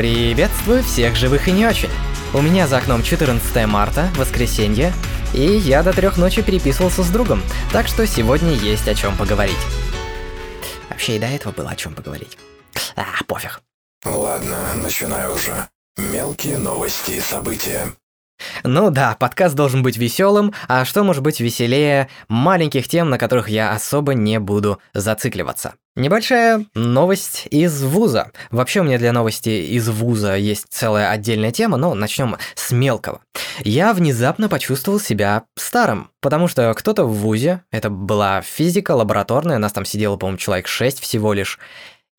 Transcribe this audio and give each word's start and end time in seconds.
Приветствую 0.00 0.82
всех 0.82 1.14
живых 1.14 1.46
и 1.46 1.52
не 1.52 1.66
очень. 1.66 1.90
У 2.32 2.40
меня 2.40 2.66
за 2.66 2.78
окном 2.78 3.02
14 3.02 3.66
марта, 3.66 4.08
воскресенье, 4.16 4.94
и 5.34 5.42
я 5.42 5.82
до 5.82 5.92
трех 5.92 6.16
ночи 6.16 6.40
переписывался 6.40 7.02
с 7.02 7.10
другом, 7.10 7.42
так 7.70 7.86
что 7.86 8.06
сегодня 8.06 8.52
есть 8.52 8.88
о 8.88 8.94
чем 8.94 9.14
поговорить. 9.14 9.58
Вообще 10.88 11.16
и 11.16 11.18
до 11.18 11.26
этого 11.26 11.52
было 11.52 11.68
о 11.68 11.76
чем 11.76 11.92
поговорить. 11.94 12.38
А, 12.96 13.22
пофиг. 13.26 13.60
Ладно, 14.02 14.56
начинаю 14.76 15.34
уже. 15.34 15.68
Мелкие 15.98 16.56
новости 16.56 17.10
и 17.10 17.20
события. 17.20 17.88
Ну 18.64 18.90
да, 18.90 19.16
подкаст 19.18 19.54
должен 19.54 19.82
быть 19.82 19.96
веселым, 19.96 20.52
а 20.68 20.84
что 20.84 21.04
может 21.04 21.22
быть 21.22 21.40
веселее 21.40 22.08
маленьких 22.28 22.88
тем, 22.88 23.10
на 23.10 23.18
которых 23.18 23.48
я 23.48 23.72
особо 23.72 24.14
не 24.14 24.38
буду 24.38 24.78
зацикливаться. 24.94 25.74
Небольшая 25.96 26.66
новость 26.74 27.48
из 27.50 27.82
вуза. 27.82 28.30
Вообще 28.50 28.80
у 28.80 28.84
меня 28.84 28.96
для 28.96 29.12
новости 29.12 29.48
из 29.48 29.88
вуза 29.88 30.36
есть 30.36 30.66
целая 30.70 31.10
отдельная 31.10 31.50
тема, 31.50 31.76
но 31.76 31.94
начнем 31.94 32.36
с 32.54 32.70
мелкого. 32.70 33.20
Я 33.64 33.92
внезапно 33.92 34.48
почувствовал 34.48 35.00
себя 35.00 35.42
старым, 35.58 36.10
потому 36.20 36.46
что 36.46 36.72
кто-то 36.74 37.04
в 37.04 37.14
вузе, 37.14 37.62
это 37.72 37.90
была 37.90 38.40
физика 38.40 38.92
лабораторная, 38.92 39.58
нас 39.58 39.72
там 39.72 39.84
сидело, 39.84 40.16
по-моему, 40.16 40.38
человек 40.38 40.68
6 40.68 41.00
всего 41.00 41.32
лишь, 41.32 41.58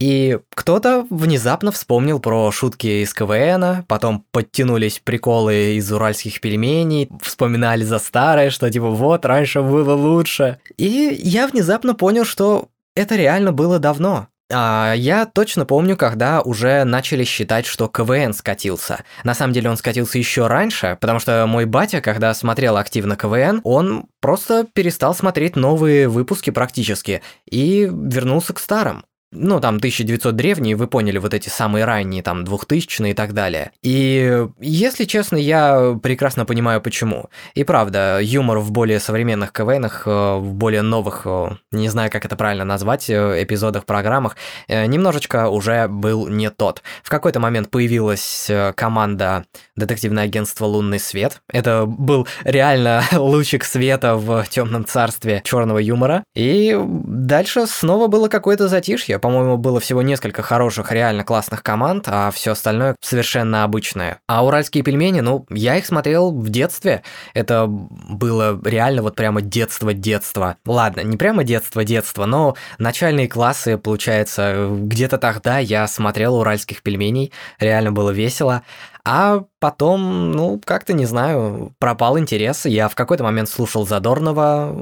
и 0.02 0.40
кто-то 0.56 1.06
внезапно 1.12 1.72
вспомнил 1.72 2.20
про 2.20 2.52
шутки 2.52 3.04
из 3.04 3.14
КВН, 3.14 3.86
потом 3.88 4.26
подтянулись 4.32 4.98
приколы 4.98 5.76
из 5.76 5.92
уральских 5.92 6.42
пельменей, 6.42 7.08
вспоминали 7.22 7.84
за 7.84 8.00
старое, 8.00 8.50
что 8.50 8.68
типа 8.72 8.90
вот, 8.90 9.26
раньше 9.26 9.62
было 9.62 9.94
лучше. 9.94 10.58
И 10.78 11.16
я 11.22 11.48
внезапно 11.48 11.94
понял, 11.94 12.26
что 12.26 12.70
это 12.96 13.16
реально 13.16 13.52
было 13.52 13.78
давно. 13.78 14.26
А 14.52 14.96
я 14.96 15.28
точно 15.28 15.66
помню, 15.66 15.96
когда 15.96 16.42
уже 16.42 16.84
начали 16.84 17.24
считать, 17.24 17.68
что 17.68 17.88
КВН 17.88 18.34
скатился. 18.34 19.04
На 19.24 19.36
самом 19.36 19.54
деле 19.54 19.70
он 19.70 19.78
скатился 19.78 20.18
еще 20.18 20.48
раньше, 20.48 20.98
потому 21.00 21.20
что 21.20 21.46
мой 21.46 21.66
батя, 21.66 22.02
когда 22.02 22.34
смотрел 22.34 22.78
активно 22.78 23.16
КВН, 23.16 23.62
он 23.64 24.08
просто 24.20 24.66
перестал 24.74 25.14
смотреть 25.14 25.56
новые 25.56 26.08
выпуски 26.08 26.50
практически 26.50 27.22
и 27.46 27.88
вернулся 27.92 28.54
к 28.54 28.60
старым 28.60 29.06
ну, 29.32 29.60
там, 29.62 29.78
1900 29.78 30.36
древние, 30.36 30.76
вы 30.76 30.88
поняли, 30.88 31.18
вот 31.18 31.34
эти 31.34 31.48
самые 31.48 31.86
ранние, 31.86 32.22
там, 32.22 32.44
2000 32.44 33.10
и 33.10 33.14
так 33.14 33.34
далее. 33.34 33.72
И, 33.82 34.46
если 34.60 35.06
честно, 35.06 35.38
я 35.38 35.98
прекрасно 36.02 36.46
понимаю, 36.46 36.82
почему. 36.82 37.30
И 37.54 37.64
правда, 37.64 38.20
юмор 38.22 38.60
в 38.60 38.72
более 38.72 39.00
современных 39.00 39.54
КВНах, 39.54 40.04
э, 40.06 40.36
в 40.38 40.54
более 40.54 40.82
новых, 40.82 41.22
э, 41.26 41.52
не 41.72 41.88
знаю, 41.88 42.12
как 42.12 42.26
это 42.26 42.36
правильно 42.36 42.66
назвать, 42.66 43.10
э, 43.10 43.44
эпизодах, 43.44 43.86
программах, 43.86 44.36
немножечко 44.68 45.50
уже 45.50 45.88
был 45.88 46.28
не 46.28 46.50
тот. 46.50 46.82
В 47.04 47.10
какой-то 47.10 47.40
момент 47.40 47.70
появилась 47.70 48.50
команда 48.76 49.46
детективное 49.76 50.26
агентство 50.26 50.66
«Лунный 50.66 51.00
свет». 51.00 51.42
Это 51.52 51.86
был 51.86 52.28
реально 52.44 53.04
лучик 53.14 53.64
света 53.64 54.16
в 54.16 54.46
темном 54.50 54.86
царстве 54.86 55.42
черного 55.46 55.78
юмора. 55.78 56.24
И 56.36 56.78
дальше 56.78 57.66
снова 57.68 58.08
было 58.08 58.28
какое-то 58.28 58.68
затишье 58.68 59.20
по-моему, 59.22 59.58
было 59.58 59.80
всего 59.80 60.02
несколько 60.02 60.42
хороших, 60.42 60.92
реально 60.92 61.24
классных 61.24 61.64
команд, 61.64 62.06
а 62.08 62.32
все 62.32 62.52
остальное 62.52 62.96
совершенно 63.02 63.64
обычное. 63.64 64.20
А 64.28 64.46
уральские 64.46 64.84
пельмени, 64.84 65.22
ну, 65.22 65.46
я 65.50 65.78
их 65.78 65.86
смотрел 65.86 66.32
в 66.32 66.50
детстве. 66.50 67.04
Это 67.34 67.68
было 67.68 68.60
реально 68.64 69.04
вот 69.04 69.16
прямо 69.16 69.42
детство-детство. 69.42 70.58
Ладно, 70.66 71.02
не 71.02 71.18
прямо 71.18 71.44
детство-детство, 71.44 72.26
но 72.26 72.56
начальные 72.78 73.28
классы, 73.28 73.78
получается, 73.78 74.68
где-то 74.70 75.18
тогда 75.18 75.60
я 75.60 75.88
смотрел 75.88 76.36
уральских 76.36 76.82
пельменей, 76.82 77.32
реально 77.60 77.92
было 77.92 78.10
весело. 78.10 78.64
А 79.04 79.44
потом, 79.60 80.32
ну, 80.32 80.62
как-то, 80.64 80.94
не 80.94 81.06
знаю, 81.06 81.74
пропал 81.80 82.20
интерес. 82.20 82.66
Я 82.66 82.88
в 82.88 82.96
какой-то 82.96 83.24
момент 83.24 83.50
слушал 83.50 83.86
Задорнова, 83.86 84.76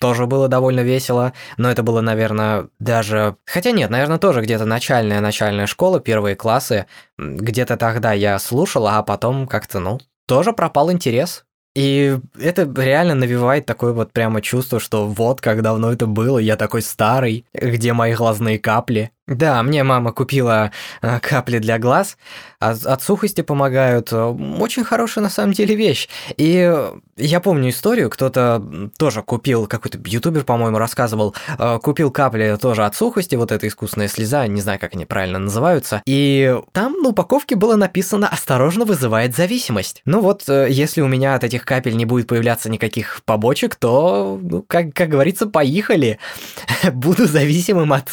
тоже 0.00 0.26
было 0.26 0.48
довольно 0.48 0.80
весело, 0.80 1.32
но 1.56 1.70
это 1.70 1.82
было, 1.82 2.00
наверное, 2.00 2.68
даже... 2.78 3.36
Хотя 3.44 3.72
нет, 3.72 3.90
наверное, 3.90 4.18
тоже 4.18 4.40
где-то 4.40 4.64
начальная-начальная 4.64 5.66
школа, 5.66 6.00
первые 6.00 6.36
классы. 6.36 6.86
Где-то 7.18 7.76
тогда 7.76 8.12
я 8.12 8.38
слушал, 8.38 8.86
а 8.86 9.02
потом 9.02 9.46
как-то, 9.46 9.78
ну, 9.80 10.00
тоже 10.26 10.52
пропал 10.52 10.90
интерес. 10.90 11.44
И 11.76 12.18
это 12.40 12.62
реально 12.80 13.14
навевает 13.14 13.66
такое 13.66 13.92
вот 13.92 14.10
прямо 14.10 14.40
чувство, 14.40 14.80
что 14.80 15.06
вот 15.06 15.42
как 15.42 15.60
давно 15.60 15.92
это 15.92 16.06
было, 16.06 16.38
я 16.38 16.56
такой 16.56 16.80
старый, 16.80 17.44
где 17.52 17.92
мои 17.92 18.14
глазные 18.14 18.58
капли. 18.58 19.10
Да, 19.26 19.60
мне 19.64 19.82
мама 19.82 20.12
купила 20.12 20.70
э, 21.02 21.18
капли 21.20 21.58
для 21.58 21.78
глаз, 21.78 22.16
а 22.60 22.70
от 22.70 23.02
сухости 23.02 23.40
помогают. 23.40 24.12
Очень 24.12 24.84
хорошая 24.84 25.24
на 25.24 25.30
самом 25.30 25.52
деле 25.52 25.74
вещь. 25.74 26.08
И 26.36 26.72
я 27.16 27.40
помню 27.40 27.70
историю, 27.70 28.08
кто-то 28.08 28.62
тоже 28.98 29.22
купил, 29.22 29.66
какой-то 29.66 29.98
ютубер, 30.04 30.44
по-моему, 30.44 30.78
рассказывал, 30.78 31.34
э, 31.58 31.78
купил 31.82 32.12
капли 32.12 32.56
тоже 32.60 32.84
от 32.84 32.94
сухости, 32.94 33.34
вот 33.34 33.50
эта 33.50 33.66
искусственная 33.66 34.06
слеза, 34.06 34.46
не 34.46 34.60
знаю, 34.60 34.78
как 34.78 34.94
они 34.94 35.06
правильно 35.06 35.40
называются. 35.40 36.02
И 36.06 36.56
там 36.72 36.92
на 37.02 37.08
упаковке 37.08 37.56
было 37.56 37.74
написано 37.74 38.28
«осторожно 38.28 38.84
вызывает 38.84 39.34
зависимость». 39.34 40.02
Ну 40.04 40.20
вот, 40.20 40.48
э, 40.48 40.68
если 40.70 41.00
у 41.00 41.08
меня 41.08 41.34
от 41.34 41.42
этих 41.42 41.64
капель 41.64 41.96
не 41.96 42.04
будет 42.04 42.28
появляться 42.28 42.70
никаких 42.70 43.22
побочек, 43.24 43.74
то, 43.74 44.38
ну, 44.40 44.62
как, 44.62 44.94
как 44.94 45.08
говорится, 45.08 45.46
поехали. 45.46 46.20
Буду 46.92 47.26
зависимым 47.26 47.92
от 47.92 48.12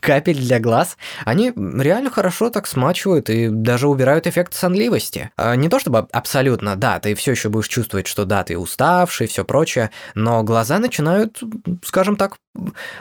капель 0.00 0.51
для 0.52 0.60
глаз, 0.60 0.98
они 1.24 1.50
реально 1.56 2.10
хорошо 2.10 2.50
так 2.50 2.66
смачивают 2.66 3.30
и 3.30 3.48
даже 3.48 3.88
убирают 3.88 4.26
эффект 4.26 4.52
сонливости. 4.52 5.30
А 5.38 5.56
не 5.56 5.70
то 5.70 5.78
чтобы 5.78 6.06
абсолютно, 6.12 6.76
да, 6.76 6.98
ты 7.00 7.14
все 7.14 7.30
еще 7.30 7.48
будешь 7.48 7.68
чувствовать, 7.68 8.06
что 8.06 8.26
да, 8.26 8.44
ты 8.44 8.58
уставший, 8.58 9.28
все 9.28 9.46
прочее, 9.46 9.90
но 10.14 10.42
глаза 10.42 10.78
начинают, 10.78 11.40
скажем 11.82 12.16
так, 12.16 12.36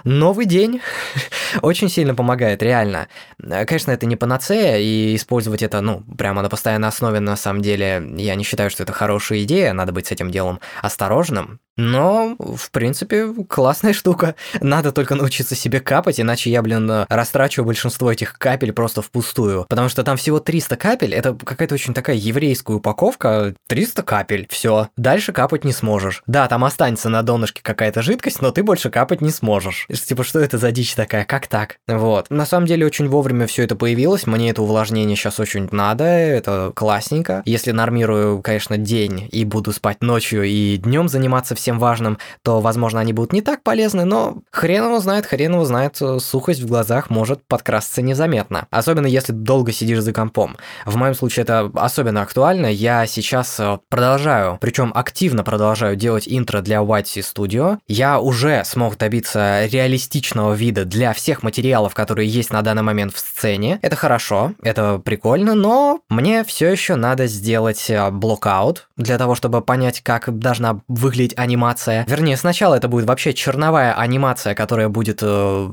новый 0.06 0.46
день. 0.46 0.80
Очень 1.62 1.90
сильно 1.90 2.16
помогает, 2.16 2.64
реально. 2.64 3.10
Конечно, 3.38 3.92
это 3.92 4.06
не 4.06 4.16
панацея, 4.16 4.78
и 4.78 5.14
использовать 5.16 5.62
это, 5.62 5.82
ну, 5.82 6.02
прямо 6.18 6.42
на 6.42 6.48
постоянной 6.48 6.88
основе, 6.88 7.20
на 7.20 7.36
самом 7.36 7.62
деле, 7.62 8.02
я 8.16 8.36
не 8.36 8.46
считаю, 8.46 8.70
что 8.70 8.84
это 8.84 8.94
хорошая 8.94 9.44
идея, 9.44 9.74
надо 9.74 9.92
быть 9.92 10.08
с 10.08 10.12
этим 10.12 10.32
делом 10.32 10.62
осторожным. 10.82 11.60
Но, 11.78 12.36
в 12.38 12.72
принципе, 12.72 13.34
классная 13.48 13.94
штука. 13.94 14.36
Надо 14.60 14.92
только 14.92 15.16
научиться 15.16 15.56
себе 15.56 15.80
капать, 15.80 16.20
иначе 16.20 16.50
я, 16.52 16.62
блин, 16.62 17.06
растрачиваю 17.10 17.66
большинство 17.66 18.12
этих 18.12 18.38
капель 18.38 18.74
просто 18.74 19.02
впустую. 19.02 19.66
Потому 19.70 19.90
что 19.90 20.04
там 20.04 20.18
всего 20.18 20.40
300 20.40 20.76
капель, 20.76 21.14
это 21.14 21.34
какая-то 21.34 21.76
очень 21.76 21.94
такая 21.94 22.16
еврейская 22.16 22.74
упаковка. 22.74 23.56
300 23.68 24.04
капель, 24.04 24.48
все. 24.50 24.90
Дальше 24.98 25.32
капать 25.32 25.64
не 25.64 25.74
сможешь. 25.74 26.24
Да, 26.28 26.48
там 26.48 26.66
останется 26.66 27.10
на 27.10 27.24
донышке 27.24 27.62
какая-то 27.64 28.02
жидкость, 28.02 28.42
но 28.42 28.52
ты 28.52 28.64
больше 28.64 28.90
капать 28.90 29.22
не 29.22 29.32
сможешь. 29.32 29.88
Типа, 30.06 30.24
что 30.24 30.40
это 30.40 30.58
за 30.58 30.72
дичь 30.72 30.94
такая? 30.96 31.26
Как 31.26 31.48
так? 31.48 31.78
Вот. 31.88 32.30
На 32.30 32.46
самом 32.46 32.68
деле, 32.68 32.86
очень 32.86 33.08
вовремя 33.08 33.48
все 33.48 33.64
это 33.64 33.76
появилось. 33.76 34.28
Мне 34.28 34.50
это 34.50 34.62
увлажнение 34.62 35.16
сейчас 35.16 35.40
очень 35.40 35.70
надо. 35.72 36.04
Это 36.04 36.72
классненько. 36.76 37.42
Если 37.46 37.72
нормирую, 37.72 38.42
конечно, 38.42 38.78
день 38.78 39.30
и 39.32 39.46
буду 39.46 39.72
спать 39.72 40.02
ночью 40.02 40.44
и 40.44 40.78
днем 40.78 41.08
заниматься 41.08 41.56
всем 41.56 41.71
важным, 41.80 42.18
то, 42.44 42.60
возможно, 42.60 43.00
они 43.00 43.14
будут 43.14 43.34
не 43.34 43.42
так 43.42 43.64
полезны, 43.64 44.06
но 44.06 44.38
хрен 44.52 44.86
его 44.86 45.00
знает, 45.00 45.26
хрен 45.26 45.54
его 45.54 45.66
знает, 45.66 45.98
э, 46.02 46.20
сухость 46.20 46.62
в 46.62 46.68
глазах 46.68 47.10
может 47.10 47.46
подкрасться 47.48 48.02
незаметно. 48.02 48.68
Особенно 48.72 49.08
если 49.08 49.32
долго 49.32 49.72
сидишь 49.72 50.02
за 50.02 50.14
компом. 50.14 50.58
В 50.86 50.96
моем 50.96 51.14
случае 51.14 51.44
это 51.44 51.72
особенно 51.76 52.22
актуально. 52.22 52.68
Я 52.68 53.06
сейчас 53.06 53.60
э, 53.60 53.80
продолжаю, 53.90 54.58
причем 54.62 54.92
активно 54.96 55.44
продолжаю 55.44 55.96
делать 55.96 56.28
интро 56.28 56.62
для 56.62 56.78
White 56.78 57.06
Sea 57.06 57.24
Studio. 57.24 57.78
Я 57.88 58.20
уже 58.20 58.64
смог 58.66 58.98
добиться 58.98 59.66
реалистичного 59.66 60.54
вида 60.54 60.86
для 60.86 61.14
всех 61.14 61.44
материалов, 61.44 61.94
которые 61.94 62.28
есть 62.28 62.52
на 62.52 62.62
данный 62.62 62.84
момент 62.84 63.14
в 63.14 63.20
сцене. 63.20 63.80
Это 63.82 63.96
хорошо, 63.96 64.54
это 64.62 65.00
прикольно, 65.00 65.56
но 65.56 66.02
мне 66.10 66.44
все 66.44 66.70
еще 66.70 66.96
надо 66.96 67.28
сделать 67.28 67.90
э, 67.90 68.10
блокаут 68.12 68.88
для 69.04 69.18
того, 69.18 69.36
чтобы 69.36 69.62
понять, 69.62 70.02
как 70.02 70.38
должна 70.38 70.82
выглядеть 70.88 71.38
анимация. 71.38 72.06
Вернее, 72.08 72.38
сначала 72.38 72.76
это 72.76 72.88
будет 72.88 73.06
вообще 73.06 73.34
черновая 73.34 73.94
анимация, 73.94 74.56
которая 74.56 74.90
будет 74.90 75.20
э, 75.22 75.70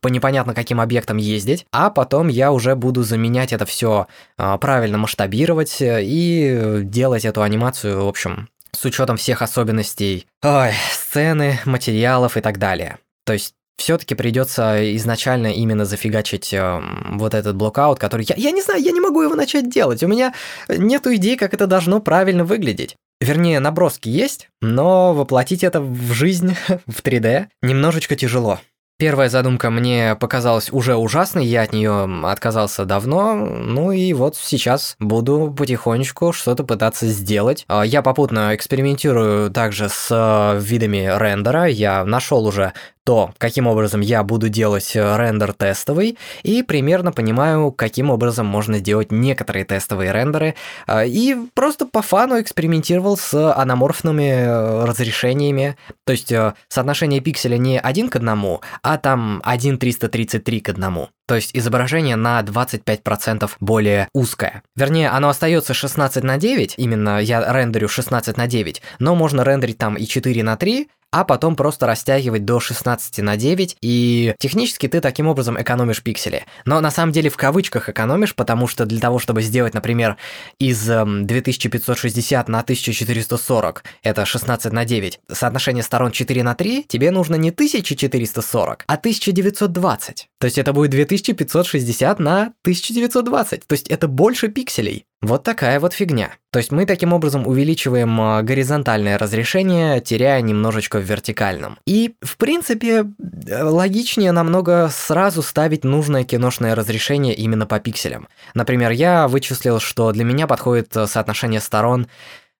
по 0.00 0.08
непонятно 0.08 0.54
каким 0.54 0.80
объектам 0.80 1.16
ездить, 1.16 1.66
а 1.72 1.90
потом 1.90 2.28
я 2.28 2.52
уже 2.52 2.74
буду 2.74 3.02
заменять 3.02 3.52
это 3.52 3.66
все 3.66 4.06
э, 4.36 4.58
правильно 4.60 4.98
масштабировать 4.98 5.80
э, 5.80 6.02
и 6.02 6.80
делать 6.82 7.24
эту 7.24 7.42
анимацию, 7.42 8.04
в 8.04 8.08
общем, 8.08 8.48
с 8.72 8.84
учетом 8.84 9.16
всех 9.16 9.42
особенностей 9.42 10.26
ой, 10.42 10.72
сцены, 10.92 11.58
материалов 11.64 12.36
и 12.36 12.40
так 12.40 12.58
далее. 12.58 12.98
То 13.24 13.32
есть 13.32 13.54
все-таки 13.78 14.14
придется 14.14 14.94
изначально 14.96 15.48
именно 15.48 15.84
зафигачить 15.84 16.52
э, 16.52 16.80
вот 17.12 17.32
этот 17.32 17.56
блокаут, 17.56 17.98
который 17.98 18.26
я, 18.28 18.34
я 18.36 18.50
не 18.50 18.60
знаю, 18.60 18.82
я 18.82 18.90
не 18.90 19.00
могу 19.00 19.22
его 19.22 19.34
начать 19.34 19.70
делать. 19.70 20.02
У 20.02 20.08
меня 20.08 20.34
нету 20.68 21.14
идей, 21.14 21.36
как 21.36 21.54
это 21.54 21.66
должно 21.66 22.00
правильно 22.00 22.44
выглядеть. 22.44 22.96
Вернее, 23.20 23.60
наброски 23.60 24.08
есть, 24.08 24.48
но 24.60 25.14
воплотить 25.14 25.64
это 25.64 25.80
в 25.80 26.12
жизнь 26.12 26.56
в 26.86 27.02
3D 27.02 27.46
немножечко 27.62 28.16
тяжело. 28.16 28.58
Первая 29.00 29.28
задумка 29.28 29.70
мне 29.70 30.16
показалась 30.16 30.72
уже 30.72 30.96
ужасной, 30.96 31.46
я 31.46 31.62
от 31.62 31.72
нее 31.72 32.08
отказался 32.24 32.84
давно, 32.84 33.36
ну 33.36 33.92
и 33.92 34.12
вот 34.12 34.34
сейчас 34.34 34.96
буду 34.98 35.54
потихонечку 35.56 36.32
что-то 36.32 36.64
пытаться 36.64 37.06
сделать. 37.06 37.64
А, 37.68 37.82
я 37.82 38.02
попутно 38.02 38.56
экспериментирую 38.56 39.52
также 39.52 39.88
с 39.88 40.08
э, 40.10 40.58
видами 40.60 41.08
рендера, 41.16 41.66
я 41.66 42.04
нашел 42.04 42.44
уже 42.44 42.72
то, 43.08 43.32
каким 43.38 43.66
образом 43.66 44.02
я 44.02 44.22
буду 44.22 44.50
делать 44.50 44.94
э, 44.94 45.16
рендер 45.16 45.54
тестовый, 45.54 46.18
и 46.42 46.62
примерно 46.62 47.10
понимаю, 47.10 47.72
каким 47.72 48.10
образом 48.10 48.44
можно 48.44 48.80
делать 48.80 49.10
некоторые 49.10 49.64
тестовые 49.64 50.12
рендеры, 50.12 50.56
а, 50.86 51.06
и 51.06 51.34
просто 51.54 51.86
по 51.86 52.02
фану 52.02 52.38
экспериментировал 52.38 53.16
с 53.16 53.32
аноморфными 53.54 54.30
э, 54.30 54.84
разрешениями, 54.84 55.78
то 56.04 56.12
есть 56.12 56.30
соотношение 56.68 57.22
пикселя 57.22 57.56
не 57.56 57.80
один 57.80 58.10
к 58.10 58.16
одному, 58.16 58.60
а 58.82 58.98
там 58.98 59.40
1.333 59.42 60.60
к 60.60 60.68
одному. 60.68 61.08
То 61.28 61.34
есть 61.34 61.50
изображение 61.52 62.16
на 62.16 62.40
25% 62.40 63.50
более 63.60 64.08
узкое. 64.14 64.62
Вернее, 64.76 65.10
оно 65.10 65.28
остается 65.28 65.74
16 65.74 66.24
на 66.24 66.38
9, 66.38 66.74
именно 66.78 67.20
я 67.20 67.52
рендерю 67.52 67.88
16 67.88 68.36
на 68.38 68.46
9, 68.46 68.82
но 68.98 69.14
можно 69.14 69.44
рендерить 69.44 69.76
там 69.76 69.96
и 69.96 70.06
4 70.06 70.42
на 70.42 70.56
3, 70.56 70.88
а 71.10 71.24
потом 71.24 71.56
просто 71.56 71.86
растягивать 71.86 72.44
до 72.44 72.60
16 72.60 73.18
на 73.18 73.36
9, 73.36 73.76
и 73.80 74.34
технически 74.38 74.88
ты 74.88 75.00
таким 75.00 75.26
образом 75.26 75.60
экономишь 75.60 76.02
пиксели. 76.02 76.44
Но 76.64 76.80
на 76.80 76.90
самом 76.90 77.12
деле 77.12 77.30
в 77.30 77.36
кавычках 77.36 77.88
экономишь, 77.88 78.34
потому 78.34 78.66
что 78.66 78.84
для 78.84 79.00
того, 79.00 79.18
чтобы 79.18 79.42
сделать, 79.42 79.74
например, 79.74 80.16
из 80.58 80.84
2560 80.84 82.48
эм, 82.48 82.52
на 82.52 82.60
1440, 82.60 83.84
это 84.02 84.26
16 84.26 84.72
на 84.72 84.84
9, 84.84 85.20
соотношение 85.32 85.82
сторон 85.82 86.12
4 86.12 86.42
на 86.42 86.54
3, 86.54 86.84
тебе 86.88 87.10
нужно 87.10 87.36
не 87.36 87.50
1440, 87.50 88.84
а 88.86 88.94
1920. 88.94 90.28
То 90.38 90.44
есть 90.44 90.58
это 90.58 90.72
будет 90.72 90.90
2560 90.90 92.18
на 92.18 92.52
1920, 92.62 93.66
то 93.66 93.72
есть 93.72 93.88
это 93.88 94.08
больше 94.08 94.48
пикселей. 94.48 95.07
Вот 95.20 95.42
такая 95.42 95.80
вот 95.80 95.94
фигня. 95.94 96.36
То 96.52 96.60
есть 96.60 96.70
мы 96.70 96.86
таким 96.86 97.12
образом 97.12 97.46
увеличиваем 97.46 98.20
а, 98.20 98.42
горизонтальное 98.42 99.18
разрешение, 99.18 100.00
теряя 100.00 100.40
немножечко 100.42 101.00
в 101.00 101.02
вертикальном. 101.02 101.78
И, 101.86 102.14
в 102.22 102.36
принципе, 102.36 103.04
э, 103.48 103.62
логичнее 103.62 104.30
намного 104.30 104.88
сразу 104.90 105.42
ставить 105.42 105.82
нужное 105.82 106.22
киношное 106.22 106.76
разрешение 106.76 107.34
именно 107.34 107.66
по 107.66 107.80
пикселям. 107.80 108.28
Например, 108.54 108.92
я 108.92 109.26
вычислил, 109.26 109.80
что 109.80 110.12
для 110.12 110.24
меня 110.24 110.46
подходит 110.46 110.96
э, 110.96 111.08
соотношение 111.08 111.60
сторон 111.60 112.06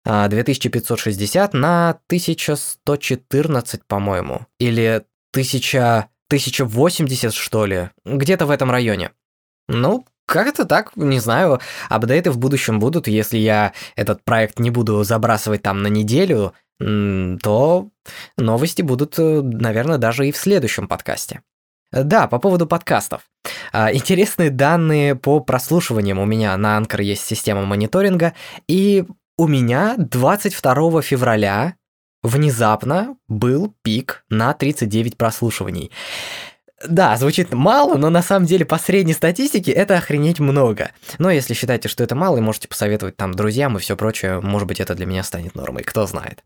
2560 0.05 1.55
а, 1.55 1.57
на 1.57 1.91
1114, 2.09 3.85
по-моему. 3.87 4.47
Или 4.59 5.05
1000... 5.33 6.09
1080, 6.29 7.33
что 7.33 7.65
ли? 7.67 7.91
Где-то 8.05 8.47
в 8.47 8.51
этом 8.51 8.71
районе. 8.71 9.13
Ну, 9.69 10.05
как-то 10.29 10.67
так, 10.67 10.95
не 10.95 11.21
знаю, 11.21 11.59
апдейты 11.89 12.31
в 12.31 12.39
будущем 12.39 12.79
будут, 12.79 13.09
если 13.09 13.39
я 13.39 13.73
этот 13.97 14.23
проект 14.25 14.59
не 14.59 14.71
буду 14.71 15.03
забрасывать 15.03 15.63
там 15.63 15.83
на 15.83 15.87
неделю, 15.89 16.53
то 16.79 17.89
новости 18.37 18.83
будут, 18.83 19.19
э, 19.19 19.41
наверное, 19.43 19.99
даже 19.99 20.29
и 20.29 20.33
в 20.33 20.37
следующем 20.37 20.87
подкасте. 20.87 21.41
Да, 21.91 22.29
по 22.29 22.39
поводу 22.39 22.67
подкастов. 22.67 23.23
А, 23.73 23.93
интересные 23.93 24.51
данные 24.51 25.17
по 25.17 25.41
прослушиваниям. 25.41 26.19
У 26.19 26.27
меня 26.27 26.57
на 26.57 26.79
Anchor 26.79 27.03
есть 27.03 27.25
система 27.25 27.65
мониторинга, 27.65 28.35
и 28.69 29.05
у 29.39 29.47
меня 29.47 29.95
22 29.97 31.03
февраля 31.03 31.75
внезапно 32.23 33.17
был 33.29 33.75
пик 33.83 34.25
на 34.29 34.53
39 34.53 35.17
прослушиваний. 35.17 35.91
Да, 36.87 37.17
звучит 37.17 37.53
мало, 37.53 37.97
но 37.97 38.09
на 38.09 38.23
самом 38.23 38.47
деле 38.47 38.65
по 38.65 38.79
средней 38.79 39.13
статистике 39.13 39.73
это 39.73 39.97
охренеть 39.97 40.39
много. 40.39 40.93
Но 41.19 41.29
если 41.29 41.53
считаете, 41.53 41.89
что 41.89 42.05
это 42.05 42.15
мало, 42.15 42.37
и 42.37 42.41
можете 42.41 42.69
посоветовать 42.69 43.17
там 43.17 43.35
друзьям 43.35 43.77
и 43.77 43.81
все 43.81 43.97
прочее, 43.97 44.41
может 44.41 44.69
быть, 44.69 44.79
это 44.79 44.95
для 44.95 45.05
меня 45.05 45.25
станет 45.25 45.57
нормой, 45.57 45.83
кто 45.83 46.07
знает. 46.07 46.45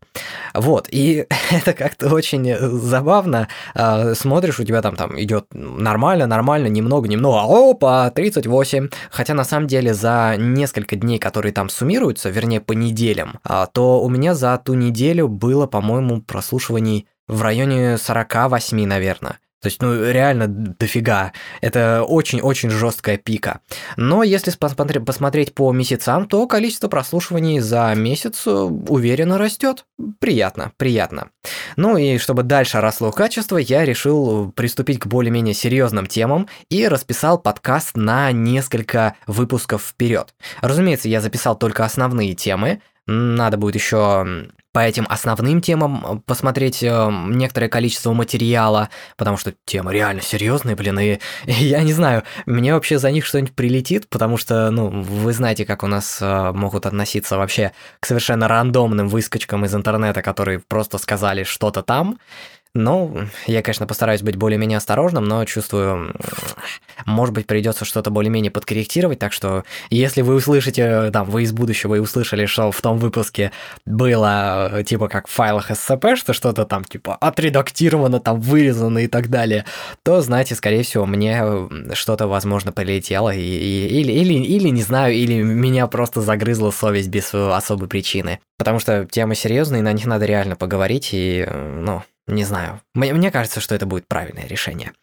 Вот, 0.55 0.87
и 0.89 1.27
это 1.51 1.73
как-то 1.73 2.09
очень 2.09 2.55
забавно. 2.57 3.47
А, 3.75 4.15
смотришь, 4.15 4.59
у 4.59 4.63
тебя 4.63 4.81
там, 4.81 4.95
там 4.95 5.19
идет 5.21 5.45
нормально, 5.53 6.25
нормально, 6.25 6.65
немного, 6.65 7.07
немного, 7.07 7.41
опа, 7.43 8.09
38. 8.09 8.89
Хотя 9.11 9.35
на 9.35 9.43
самом 9.43 9.67
деле 9.67 9.93
за 9.93 10.35
несколько 10.39 10.95
дней, 10.95 11.19
которые 11.19 11.53
там 11.53 11.69
суммируются, 11.69 12.31
вернее 12.31 12.59
по 12.59 12.73
неделям, 12.73 13.39
а, 13.43 13.67
то 13.67 14.01
у 14.01 14.09
меня 14.09 14.33
за 14.33 14.57
ту 14.57 14.73
неделю 14.73 15.27
было, 15.27 15.67
по-моему, 15.67 16.21
прослушиваний 16.21 17.07
в 17.27 17.43
районе 17.43 17.99
48, 17.99 18.85
наверное. 18.87 19.37
То 19.63 19.67
есть, 19.67 19.81
ну, 19.81 20.11
реально 20.11 20.47
дофига. 20.49 21.31
Это 21.61 22.03
очень-очень 22.03 22.69
жесткая 22.69 23.17
пика. 23.17 23.61
Но 23.95 24.23
если 24.23 24.51
посмотреть, 24.51 25.55
по 25.55 25.71
месяцам, 25.71 26.27
то 26.27 26.45
количество 26.47 26.89
прослушиваний 26.89 27.59
за 27.59 27.93
месяц 27.95 28.45
э, 28.45 28.51
уверенно 28.51 29.37
растет. 29.37 29.85
Приятно, 30.19 30.73
приятно. 30.75 31.29
Ну 31.77 31.95
и 31.95 32.17
чтобы 32.17 32.43
дальше 32.43 32.81
росло 32.81 33.11
качество, 33.11 33.55
я 33.55 33.85
решил 33.85 34.51
приступить 34.51 34.99
к 34.99 35.07
более-менее 35.07 35.53
серьезным 35.53 36.07
темам 36.07 36.49
и 36.69 36.85
расписал 36.89 37.39
подкаст 37.39 37.95
на 37.95 38.33
несколько 38.33 39.15
выпусков 39.27 39.81
вперед. 39.81 40.35
Разумеется, 40.59 41.07
я 41.07 41.21
записал 41.21 41.57
только 41.57 41.85
основные 41.85 42.33
темы. 42.33 42.81
Надо 43.07 43.55
будет 43.55 43.75
еще 43.75 44.49
по 44.73 44.79
этим 44.79 45.05
основным 45.07 45.61
темам 45.61 46.05
э, 46.05 46.19
посмотреть 46.25 46.81
э, 46.83 47.09
некоторое 47.27 47.69
количество 47.69 48.11
материала, 48.11 48.89
потому 49.17 49.37
что 49.37 49.53
темы 49.65 49.93
реально 49.93 50.21
серьезные, 50.21 50.75
блин, 50.75 50.99
и, 50.99 51.19
и 51.45 51.51
я 51.51 51.83
не 51.83 51.93
знаю, 51.93 52.23
мне 52.47 52.73
вообще 52.73 52.97
за 52.97 53.11
них 53.11 53.25
что-нибудь 53.25 53.55
прилетит, 53.55 54.09
потому 54.09 54.37
что, 54.37 54.71
ну, 54.71 54.89
вы 54.89 55.31
знаете, 55.31 55.63
как 55.63 55.83
у 55.83 55.87
нас 55.87 56.17
э, 56.19 56.51
могут 56.53 56.87
относиться 56.87 57.37
вообще 57.37 57.71
к 57.99 58.05
совершенно 58.07 58.47
рандомным 58.47 59.07
выскочкам 59.07 59.63
из 59.63 59.75
интернета, 59.75 60.23
которые 60.23 60.59
просто 60.59 60.97
сказали 60.97 61.43
что-то 61.43 61.83
там, 61.83 62.17
ну, 62.75 63.27
я, 63.45 63.61
конечно, 63.61 63.85
постараюсь 63.85 64.23
быть 64.23 64.35
более-менее 64.35 64.77
осторожным, 64.77 65.25
но 65.25 65.45
чувствую, 65.45 66.15
может 67.05 67.35
быть, 67.35 67.45
придется 67.45 67.85
что-то 67.85 68.09
более-менее 68.09 68.51
подкорректировать, 68.51 69.19
так 69.19 69.31
что 69.31 69.63
если 69.91 70.21
вы 70.21 70.35
услышите, 70.35 71.11
там, 71.11 71.29
вы 71.29 71.43
из 71.43 71.51
будущего 71.51 71.95
и 71.95 71.99
услышали, 71.99 72.47
что 72.47 72.71
в 72.71 72.81
том 72.81 72.97
выпуске 72.97 73.51
было, 73.85 74.83
типа, 74.85 75.07
как 75.07 75.27
в 75.27 75.31
файлах 75.31 75.69
SCP, 75.69 76.15
что 76.15 76.33
что-то 76.33 76.65
там, 76.65 76.83
типа, 76.83 77.15
отредактировано, 77.15 78.19
там, 78.19 78.41
вырезано 78.41 78.99
и 78.99 79.07
так 79.07 79.29
далее, 79.29 79.65
то, 80.01 80.21
знаете, 80.21 80.55
скорее 80.55 80.83
всего, 80.83 81.05
мне 81.05 81.43
что-то, 81.93 82.27
возможно, 82.27 82.71
полетело, 82.71 83.33
и, 83.33 83.39
и, 83.39 83.87
или, 83.99 84.11
или, 84.11 84.33
или, 84.33 84.69
не 84.69 84.81
знаю, 84.81 85.13
или 85.13 85.43
меня 85.43 85.85
просто 85.85 86.21
загрызла 86.21 86.71
совесть 86.71 87.09
без 87.09 87.33
особой 87.33 87.87
причины. 87.87 88.39
Потому 88.57 88.79
что 88.79 89.05
темы 89.05 89.35
серьезные, 89.35 89.83
на 89.83 89.93
них 89.93 90.05
надо 90.05 90.25
реально 90.25 90.55
поговорить, 90.55 91.09
и, 91.11 91.47
ну, 91.51 92.01
не 92.27 92.43
знаю. 92.43 92.81
Мне, 92.93 93.13
мне 93.13 93.31
кажется, 93.31 93.59
что 93.59 93.75
это 93.75 93.85
будет 93.85 94.07
правильное 94.07 94.47
решение. 94.47 94.93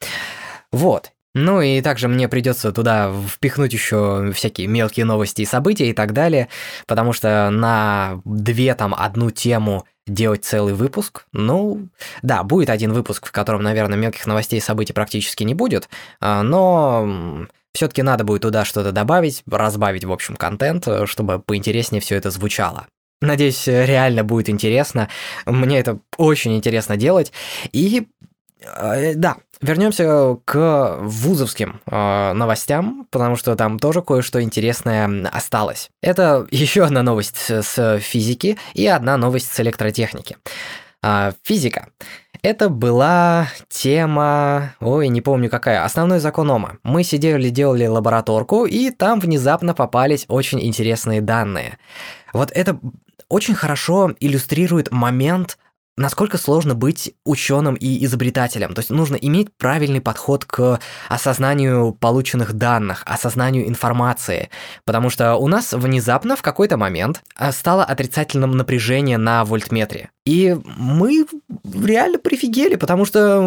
Вот. 0.73 1.13
Ну 1.35 1.61
и 1.61 1.81
также 1.81 2.09
мне 2.09 2.29
придется 2.29 2.73
туда 2.73 3.13
впихнуть 3.29 3.73
еще 3.73 4.33
всякие 4.35 4.67
мелкие 4.67 5.05
новости 5.05 5.43
и 5.43 5.47
события 5.47 5.89
и 5.89 5.93
так 5.93 6.13
далее, 6.13 6.49
потому 6.87 7.13
что 7.13 7.51
на 7.51 8.21
две 8.25 8.75
там 8.75 8.95
одну 8.95 9.31
тему 9.31 9.85
делать 10.09 10.45
целый 10.45 10.75
выпуск. 10.75 11.27
Ну, 11.33 11.89
да, 12.23 12.43
будет 12.43 12.69
один 12.69 12.93
выпуск, 12.93 13.27
в 13.27 13.33
котором, 13.33 13.63
наверное, 13.63 13.97
мелких 13.97 14.27
новостей 14.27 14.59
и 14.59 14.63
событий 14.63 14.93
практически 14.93 15.45
не 15.45 15.55
будет, 15.55 15.89
а, 16.21 16.43
но 16.43 17.47
все-таки 17.73 18.03
надо 18.03 18.25
будет 18.25 18.43
туда 18.43 18.65
что-то 18.65 18.91
добавить, 18.91 19.45
разбавить, 19.49 20.05
в 20.05 20.13
общем, 20.13 20.35
контент, 20.35 20.89
чтобы 21.05 21.39
поинтереснее 21.39 22.01
все 22.01 22.17
это 22.17 22.31
звучало. 22.31 22.87
Надеюсь, 23.21 23.67
реально 23.67 24.25
будет 24.25 24.49
интересно. 24.49 25.09
Мне 25.47 25.79
это 25.79 25.99
очень 26.17 26.57
интересно 26.57 26.97
делать. 26.97 27.33
И 27.73 28.09
э, 28.63 29.15
да, 29.15 29.37
вернемся 29.61 30.39
к 30.45 30.99
вузовским 31.03 31.81
э, 31.87 32.33
новостям, 32.33 33.07
потому 33.11 33.37
что 33.37 33.57
там 33.57 33.79
тоже 33.79 34.01
кое-что 34.01 34.41
интересное 34.43 35.29
осталось. 35.31 35.91
Это 36.01 36.47
еще 36.51 36.85
одна 36.85 37.03
новость 37.03 37.51
с 37.51 37.99
физики 37.99 38.57
и 38.73 38.87
одна 38.87 39.19
новость 39.19 39.53
с 39.53 39.61
электротехники. 39.61 40.39
Э, 41.03 41.33
физика. 41.43 41.89
Это 42.43 42.71
была 42.71 43.49
тема, 43.69 44.75
ой, 44.81 45.09
не 45.09 45.21
помню 45.21 45.51
какая, 45.51 45.85
основной 45.85 46.21
закон 46.21 46.51
Ома. 46.51 46.79
Мы 46.83 47.05
сидели, 47.05 47.51
делали 47.51 47.87
лабораторку, 47.87 48.65
и 48.65 48.91
там 48.91 49.21
внезапно 49.21 49.75
попались 49.75 50.25
очень 50.29 50.65
интересные 50.65 51.21
данные. 51.21 51.77
Вот 52.33 52.51
это 52.55 52.81
очень 53.31 53.55
хорошо 53.55 54.13
иллюстрирует 54.21 54.91
момент, 54.91 55.57
насколько 55.97 56.39
сложно 56.39 56.75
быть 56.75 57.15
ученым 57.25 57.75
и 57.75 58.05
изобретателем. 58.05 58.75
То 58.75 58.81
есть 58.81 58.91
нужно 58.91 59.17
иметь 59.17 59.49
правильный 59.57 60.01
подход 60.01 60.45
к 60.45 60.81
осознанию 61.09 61.93
полученных 61.93 62.55
данных, 62.55 63.03
осознанию 63.07 63.69
информации. 63.69 64.51
Потому 64.85 65.11
что 65.11 65.37
у 65.37 65.47
нас 65.47 65.73
внезапно 65.73 66.37
в 66.37 66.43
какой-то 66.43 66.77
момент 66.77 67.23
а, 67.37 67.53
стало 67.53 67.85
отрицательным 67.85 68.53
напряжение 68.53 69.19
на 69.19 69.45
вольтметре. 69.45 70.11
И 70.27 70.57
мы 70.77 71.27
реально 71.65 72.19
прифигели, 72.19 72.77
потому 72.77 73.05
что 73.05 73.41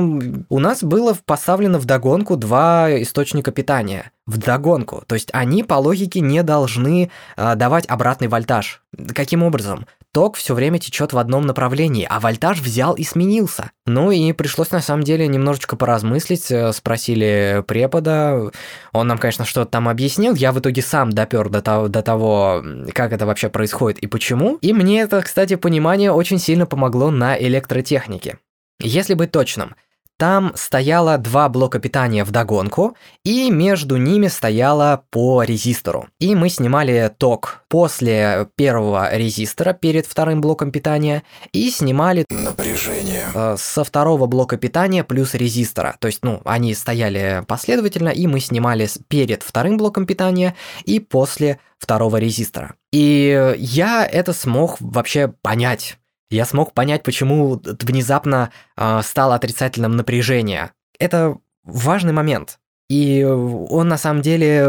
у 0.49 0.59
нас 0.59 0.83
было 0.83 1.15
поставлено 1.25 1.79
в 1.79 1.85
догонку 1.85 2.35
два 2.35 2.89
источника 3.01 3.51
питания. 3.51 4.11
В 4.25 4.37
догонку. 4.37 5.03
То 5.05 5.15
есть 5.15 5.29
они 5.33 5.63
по 5.63 5.75
логике 5.75 6.21
не 6.21 6.43
должны 6.43 7.11
э, 7.35 7.55
давать 7.55 7.85
обратный 7.87 8.29
вольтаж. 8.29 8.81
Каким 9.13 9.43
образом? 9.43 9.85
Ток 10.13 10.37
все 10.37 10.53
время 10.53 10.77
течет 10.77 11.11
в 11.11 11.17
одном 11.17 11.47
направлении, 11.47 12.05
а 12.07 12.19
вольтаж 12.19 12.61
взял 12.61 12.93
и 12.93 13.03
сменился. 13.03 13.71
Ну 13.87 14.11
и 14.11 14.31
пришлось 14.31 14.69
на 14.69 14.79
самом 14.79 15.03
деле 15.03 15.27
немножечко 15.27 15.75
поразмыслить, 15.75 16.51
э, 16.51 16.71
спросили 16.71 17.63
препода, 17.67 18.51
он 18.91 19.07
нам, 19.07 19.17
конечно, 19.17 19.43
что-то 19.43 19.71
там 19.71 19.89
объяснил, 19.89 20.35
я 20.35 20.51
в 20.51 20.59
итоге 20.59 20.83
сам 20.83 21.09
допер 21.09 21.49
до 21.49 21.63
того, 21.63 21.87
до 21.87 22.03
того, 22.03 22.63
как 22.93 23.11
это 23.11 23.25
вообще 23.25 23.49
происходит 23.49 23.99
и 23.99 24.07
почему. 24.07 24.59
И 24.61 24.71
мне 24.71 25.01
это, 25.01 25.21
кстати, 25.23 25.55
понимание 25.55 26.11
очень 26.11 26.37
сильно 26.37 26.67
помогло 26.73 27.11
на 27.11 27.39
электротехнике. 27.39 28.39
Если 28.79 29.13
быть 29.13 29.31
точным, 29.31 29.75
там 30.17 30.53
стояло 30.55 31.17
два 31.17 31.49
блока 31.49 31.79
питания 31.79 32.23
в 32.23 32.31
догонку, 32.31 32.95
и 33.23 33.51
между 33.51 33.97
ними 33.97 34.27
стояло 34.27 35.03
по 35.09 35.43
резистору. 35.43 36.07
И 36.19 36.33
мы 36.33 36.49
снимали 36.49 37.11
ток 37.17 37.63
после 37.67 38.47
первого 38.55 39.15
резистора 39.15 39.73
перед 39.73 40.05
вторым 40.05 40.39
блоком 40.39 40.71
питания 40.71 41.23
и 41.51 41.69
снимали 41.69 42.25
Напряжение. 42.29 43.25
э, 43.33 43.55
со 43.57 43.83
второго 43.83 44.25
блока 44.25 44.57
питания 44.57 45.03
плюс 45.03 45.33
резистора. 45.33 45.95
То 45.99 46.07
есть, 46.07 46.19
ну, 46.23 46.41
они 46.45 46.73
стояли 46.73 47.43
последовательно, 47.47 48.09
и 48.09 48.27
мы 48.27 48.39
снимали 48.39 48.87
перед 49.07 49.43
вторым 49.43 49.77
блоком 49.77 50.05
питания 50.05 50.55
и 50.85 50.99
после 50.99 51.59
второго 51.79 52.17
резистора. 52.17 52.75
И 52.91 53.55
я 53.57 54.05
это 54.05 54.31
смог 54.31 54.77
вообще 54.79 55.33
понять. 55.41 55.97
Я 56.33 56.45
смог 56.45 56.73
понять, 56.73 57.03
почему 57.03 57.61
внезапно 57.63 58.49
э, 58.75 59.01
стало 59.03 59.35
отрицательным 59.35 59.95
напряжение. 59.95 60.71
Это 60.97 61.37
важный 61.63 62.11
момент. 62.11 62.57
И 62.93 63.23
он 63.23 63.87
на 63.87 63.97
самом 63.97 64.21
деле 64.21 64.67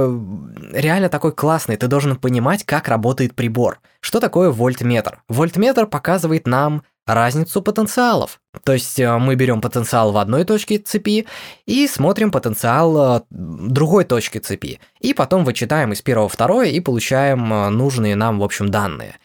реально 0.72 1.10
такой 1.10 1.32
классный. 1.32 1.76
Ты 1.76 1.88
должен 1.88 2.16
понимать, 2.16 2.64
как 2.64 2.88
работает 2.88 3.34
прибор. 3.34 3.80
Что 4.00 4.18
такое 4.18 4.50
вольтметр? 4.50 5.22
Вольтметр 5.28 5.86
показывает 5.86 6.46
нам 6.46 6.84
разницу 7.06 7.60
потенциалов. 7.60 8.40
То 8.64 8.72
есть 8.72 8.98
э, 8.98 9.18
мы 9.18 9.34
берем 9.34 9.60
потенциал 9.60 10.12
в 10.12 10.16
одной 10.16 10.44
точке 10.44 10.78
цепи 10.78 11.26
и 11.66 11.86
смотрим 11.86 12.30
потенциал 12.30 13.18
э, 13.18 13.20
другой 13.28 14.04
точки 14.04 14.38
цепи. 14.38 14.80
И 15.00 15.12
потом 15.12 15.44
вычитаем 15.44 15.92
из 15.92 16.00
первого 16.00 16.30
второе 16.30 16.68
и 16.68 16.80
получаем 16.80 17.52
э, 17.52 17.68
нужные 17.68 18.16
нам, 18.16 18.38
в 18.38 18.42
общем, 18.42 18.70
данные. 18.70 19.16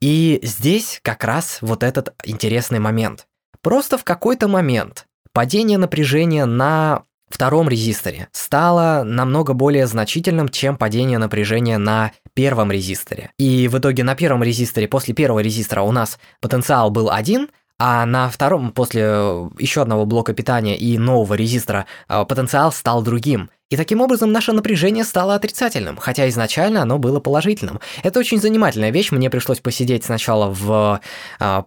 И 0.00 0.40
здесь 0.42 1.00
как 1.02 1.24
раз 1.24 1.58
вот 1.60 1.82
этот 1.82 2.14
интересный 2.24 2.78
момент. 2.78 3.26
Просто 3.60 3.98
в 3.98 4.04
какой-то 4.04 4.48
момент 4.48 5.06
падение 5.34 5.76
напряжения 5.76 6.46
на 6.46 7.02
втором 7.28 7.68
резисторе 7.68 8.28
стало 8.32 9.02
намного 9.04 9.52
более 9.52 9.86
значительным, 9.86 10.48
чем 10.48 10.76
падение 10.76 11.18
напряжения 11.18 11.78
на 11.78 12.12
первом 12.34 12.70
резисторе. 12.70 13.30
И 13.38 13.68
в 13.68 13.78
итоге 13.78 14.04
на 14.04 14.14
первом 14.14 14.42
резисторе, 14.42 14.88
после 14.88 15.14
первого 15.14 15.40
резистора 15.40 15.82
у 15.82 15.92
нас 15.92 16.18
потенциал 16.40 16.90
был 16.90 17.10
один, 17.10 17.48
а 17.78 18.06
на 18.06 18.28
втором, 18.30 18.72
после 18.72 19.02
э, 19.04 19.48
еще 19.58 19.82
одного 19.82 20.06
блока 20.06 20.32
питания 20.32 20.76
и 20.76 20.96
нового 20.98 21.34
резистора, 21.34 21.86
э, 22.08 22.24
потенциал 22.24 22.72
стал 22.72 23.02
другим. 23.02 23.50
И 23.68 23.76
таким 23.76 24.00
образом 24.00 24.30
наше 24.30 24.52
напряжение 24.52 25.02
стало 25.04 25.34
отрицательным, 25.34 25.96
хотя 25.96 26.28
изначально 26.28 26.82
оно 26.82 26.98
было 26.98 27.18
положительным. 27.18 27.80
Это 28.04 28.20
очень 28.20 28.40
занимательная 28.40 28.90
вещь, 28.90 29.10
мне 29.10 29.28
пришлось 29.28 29.58
посидеть 29.58 30.04
сначала 30.04 30.48
в, 30.48 31.00
м, 31.40 31.64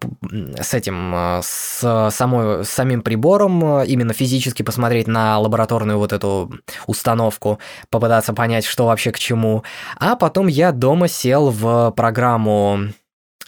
с 0.57 0.73
этим, 0.73 1.41
с, 1.43 2.09
самой, 2.11 2.63
с 2.63 2.69
самим 2.69 3.01
прибором, 3.01 3.83
именно 3.83 4.13
физически 4.13 4.63
посмотреть 4.63 5.07
на 5.07 5.39
лабораторную 5.39 5.97
вот 5.99 6.13
эту 6.13 6.53
установку, 6.87 7.59
попытаться 7.89 8.31
понять, 8.31 8.63
что 8.63 8.85
вообще 8.85 9.11
к 9.11 9.19
чему. 9.19 9.63
А 9.97 10.15
потом 10.15 10.47
я 10.47 10.71
дома 10.71 11.09
сел 11.09 11.49
в 11.49 11.91
программу 11.97 12.79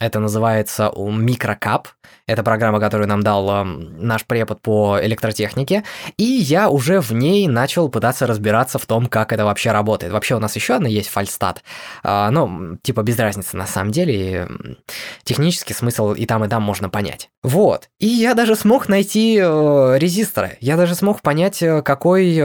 это 0.02 0.18
называется 0.18 0.92
Microcap. 0.94 1.86
Это 2.26 2.42
программа, 2.42 2.80
которую 2.80 3.08
нам 3.08 3.22
дал 3.22 3.50
э, 3.50 3.64
наш 3.64 4.24
препод 4.24 4.60
по 4.60 4.98
электротехнике. 5.02 5.84
И 6.16 6.24
я 6.24 6.70
уже 6.70 7.00
в 7.00 7.12
ней 7.12 7.48
начал 7.48 7.88
пытаться 7.88 8.26
разбираться 8.26 8.78
в 8.78 8.86
том, 8.86 9.06
как 9.06 9.32
это 9.32 9.44
вообще 9.44 9.72
работает. 9.72 10.12
Вообще 10.12 10.36
у 10.36 10.38
нас 10.38 10.54
еще 10.54 10.74
одна 10.74 10.88
есть 10.88 11.08
фальстат. 11.08 11.62
А, 12.02 12.30
ну, 12.30 12.76
типа 12.82 13.02
без 13.02 13.18
разницы 13.18 13.56
на 13.56 13.66
самом 13.66 13.90
деле. 13.90 14.48
Технический 15.24 15.74
смысл 15.74 16.12
и 16.12 16.26
там, 16.26 16.44
и 16.44 16.48
там 16.48 16.62
можно 16.62 16.88
понять. 16.88 17.30
Вот. 17.42 17.88
И 17.98 18.06
я 18.06 18.34
даже 18.34 18.54
смог 18.54 18.88
найти 18.88 19.38
э, 19.42 19.98
резисторы. 19.98 20.58
Я 20.60 20.76
даже 20.76 20.94
смог 20.94 21.22
понять, 21.22 21.62
э, 21.62 21.82
какой... 21.82 22.40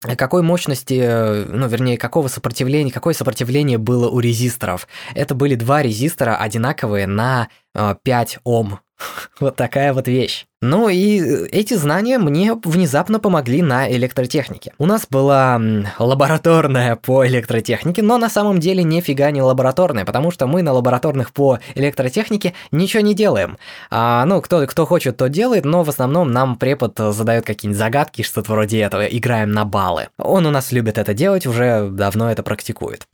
какой 0.00 0.42
мощности, 0.42 0.98
э, 1.02 1.44
ну, 1.46 1.68
вернее, 1.68 1.98
какого 1.98 2.28
сопротивления, 2.28 2.90
какое 2.90 3.14
сопротивление 3.14 3.78
было 3.78 4.08
у 4.08 4.20
резисторов. 4.20 4.88
Это 5.14 5.34
были 5.34 5.54
два 5.54 5.82
резистора 5.82 6.36
одинаковые 6.36 7.06
на 7.06 7.48
э, 7.74 7.94
5 8.02 8.38
Ом. 8.44 8.80
Вот 9.40 9.56
такая 9.56 9.92
вот 9.92 10.08
вещь. 10.08 10.46
Ну 10.62 10.90
и 10.90 11.20
э, 11.20 11.46
эти 11.52 11.72
знания 11.72 12.18
мне 12.18 12.52
внезапно 12.52 13.18
помогли 13.18 13.62
на 13.62 13.90
электротехнике. 13.90 14.74
У 14.76 14.84
нас 14.84 15.06
была 15.08 15.58
лабораторная 15.98 16.96
по 16.96 17.26
электротехнике, 17.26 18.02
но 18.02 18.18
на 18.18 18.28
самом 18.28 18.60
деле 18.60 18.82
нифига 18.82 19.30
не 19.30 19.40
лабораторная, 19.40 20.04
потому 20.04 20.30
что 20.30 20.46
мы 20.46 20.60
на 20.60 20.72
лабораторных 20.72 21.32
по 21.32 21.60
электротехнике 21.74 22.52
ничего 22.72 23.02
не 23.02 23.14
делаем. 23.14 23.56
А, 23.90 24.26
ну, 24.26 24.42
кто, 24.42 24.66
кто 24.66 24.84
хочет, 24.84 25.16
то 25.16 25.30
делает, 25.30 25.64
но 25.64 25.82
в 25.82 25.88
основном 25.88 26.30
нам 26.30 26.56
препод 26.56 26.92
задает 26.98 27.46
какие-нибудь 27.46 27.78
загадки, 27.78 28.20
что-то 28.20 28.52
вроде 28.52 28.80
этого, 28.80 29.06
играем 29.06 29.52
на 29.52 29.64
баллы. 29.64 30.08
Он 30.18 30.44
у 30.44 30.50
нас 30.50 30.72
любит 30.72 30.98
это 30.98 31.14
делать, 31.14 31.46
уже 31.46 31.88
давно 31.90 32.30
это 32.30 32.42
практикует. 32.42 33.08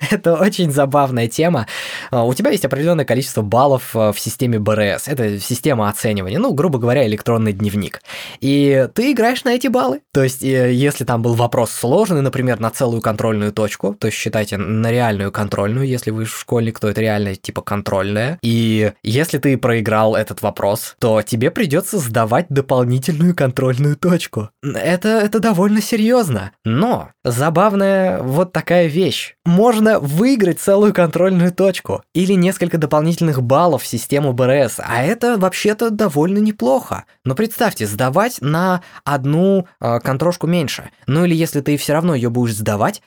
Это 0.10 0.34
очень 0.34 0.70
забавная 0.70 1.28
тема. 1.28 1.66
А, 2.10 2.24
У 2.24 2.32
тебя 2.34 2.50
есть 2.50 2.64
определенное 2.64 3.04
количество 3.04 3.42
баллов 3.42 3.94
а, 3.94 4.12
в 4.12 4.18
системе 4.18 4.58
БРС. 4.58 5.08
Это 5.08 5.38
система 5.38 5.88
оценивания, 5.88 6.39
ну, 6.40 6.52
грубо 6.52 6.78
говоря, 6.78 7.06
электронный 7.06 7.52
дневник. 7.52 8.00
И 8.40 8.88
ты 8.94 9.12
играешь 9.12 9.44
на 9.44 9.50
эти 9.50 9.68
баллы. 9.68 10.00
То 10.12 10.22
есть, 10.22 10.42
э, 10.42 10.72
если 10.72 11.04
там 11.04 11.22
был 11.22 11.34
вопрос 11.34 11.70
сложный, 11.70 12.22
например, 12.22 12.60
на 12.60 12.70
целую 12.70 13.02
контрольную 13.02 13.52
точку, 13.52 13.94
то 13.94 14.10
считайте 14.10 14.56
на 14.56 14.90
реальную 14.90 15.32
контрольную, 15.32 15.86
если 15.86 16.10
вы 16.10 16.26
школьник, 16.26 16.80
то 16.80 16.88
это 16.88 17.00
реально 17.00 17.34
типа 17.36 17.62
контрольная. 17.62 18.38
И 18.42 18.92
если 19.02 19.38
ты 19.38 19.56
проиграл 19.58 20.16
этот 20.16 20.42
вопрос, 20.42 20.96
то 20.98 21.22
тебе 21.22 21.50
придется 21.50 21.98
сдавать 21.98 22.46
дополнительную 22.48 23.34
контрольную 23.34 23.96
точку. 23.96 24.50
Это, 24.62 25.08
это 25.08 25.40
довольно 25.40 25.82
серьезно. 25.82 26.52
Но 26.64 27.10
забавная 27.24 28.22
вот 28.22 28.52
такая 28.52 28.86
вещь. 28.86 29.34
Можно 29.44 30.00
выиграть 30.00 30.60
целую 30.60 30.94
контрольную 30.94 31.52
точку 31.52 32.02
или 32.14 32.34
несколько 32.34 32.78
дополнительных 32.78 33.42
баллов 33.42 33.82
в 33.82 33.86
систему 33.86 34.32
БРС, 34.32 34.76
а 34.78 35.02
это 35.02 35.36
вообще-то 35.38 35.90
довольно 35.90 36.29
неплохо. 36.38 37.04
Но 37.24 37.34
представьте, 37.34 37.86
сдавать 37.86 38.40
на 38.40 38.82
одну 39.04 39.66
э, 39.80 40.00
контрошку 40.00 40.46
меньше. 40.46 40.90
Ну 41.06 41.24
или 41.24 41.34
если 41.34 41.60
ты 41.60 41.76
все 41.76 41.92
равно 41.92 42.14
ее 42.14 42.30
будешь 42.30 42.56
сдавать, 42.56 43.02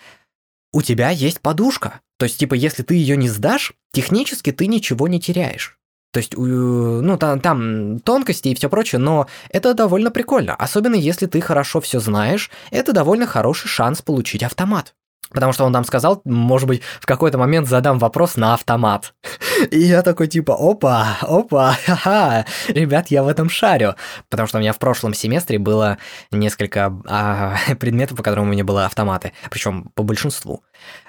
у 0.72 0.82
тебя 0.82 1.10
есть 1.10 1.40
подушка. 1.40 2.02
То 2.18 2.26
есть, 2.26 2.38
типа, 2.40 2.54
если 2.54 2.84
ты 2.84 2.96
ее 2.96 3.18
не 3.18 3.30
сдашь, 3.30 3.74
технически 3.92 4.52
ты 4.52 4.68
ничего 4.68 5.08
не 5.08 5.20
теряешь. 5.20 5.78
То 6.12 6.20
есть, 6.20 6.38
ну, 6.38 7.18
там, 7.18 7.40
там 7.40 8.00
тонкости 8.00 8.50
и 8.50 8.56
все 8.56 8.70
прочее, 8.70 9.00
но 9.00 9.28
это 9.50 9.74
довольно 9.74 10.12
прикольно. 10.12 10.54
Особенно 10.54 10.94
если 10.94 11.26
ты 11.26 11.42
хорошо 11.42 11.82
все 11.82 12.00
знаешь, 12.00 12.52
это 12.70 12.94
довольно 12.94 13.26
хороший 13.26 13.68
шанс 13.68 14.04
получить 14.04 14.44
автомат. 14.44 14.94
Потому 15.34 15.54
что 15.54 15.66
он 15.66 15.74
там 15.74 15.84
сказал, 15.84 16.22
может 16.26 16.68
быть, 16.68 16.82
в 17.02 17.06
какой-то 17.06 17.38
момент 17.38 17.68
задам 17.68 18.00
вопрос 18.00 18.36
на 18.36 18.54
автомат. 18.54 19.14
И 19.72 19.80
я 19.80 20.02
такой 20.02 20.28
типа, 20.28 20.56
опа, 20.58 21.18
опа, 21.22 21.76
ха-ха, 21.86 22.46
ребят, 22.68 23.08
я 23.10 23.24
в 23.24 23.28
этом 23.28 23.50
шарю. 23.50 23.96
Потому 24.30 24.48
что 24.48 24.58
у 24.58 24.62
меня 24.62 24.74
в 24.74 24.80
прошлом 24.80 25.14
семестре 25.14 25.60
было 25.60 25.98
несколько 26.32 26.94
а, 27.06 27.56
предметов, 27.80 28.18
по 28.18 28.24
которым 28.24 28.48
у 28.48 28.52
меня 28.52 28.64
были 28.64 28.86
автоматы. 28.86 29.34
Причем 29.50 29.92
по 29.96 30.04
большинству. 30.04 30.64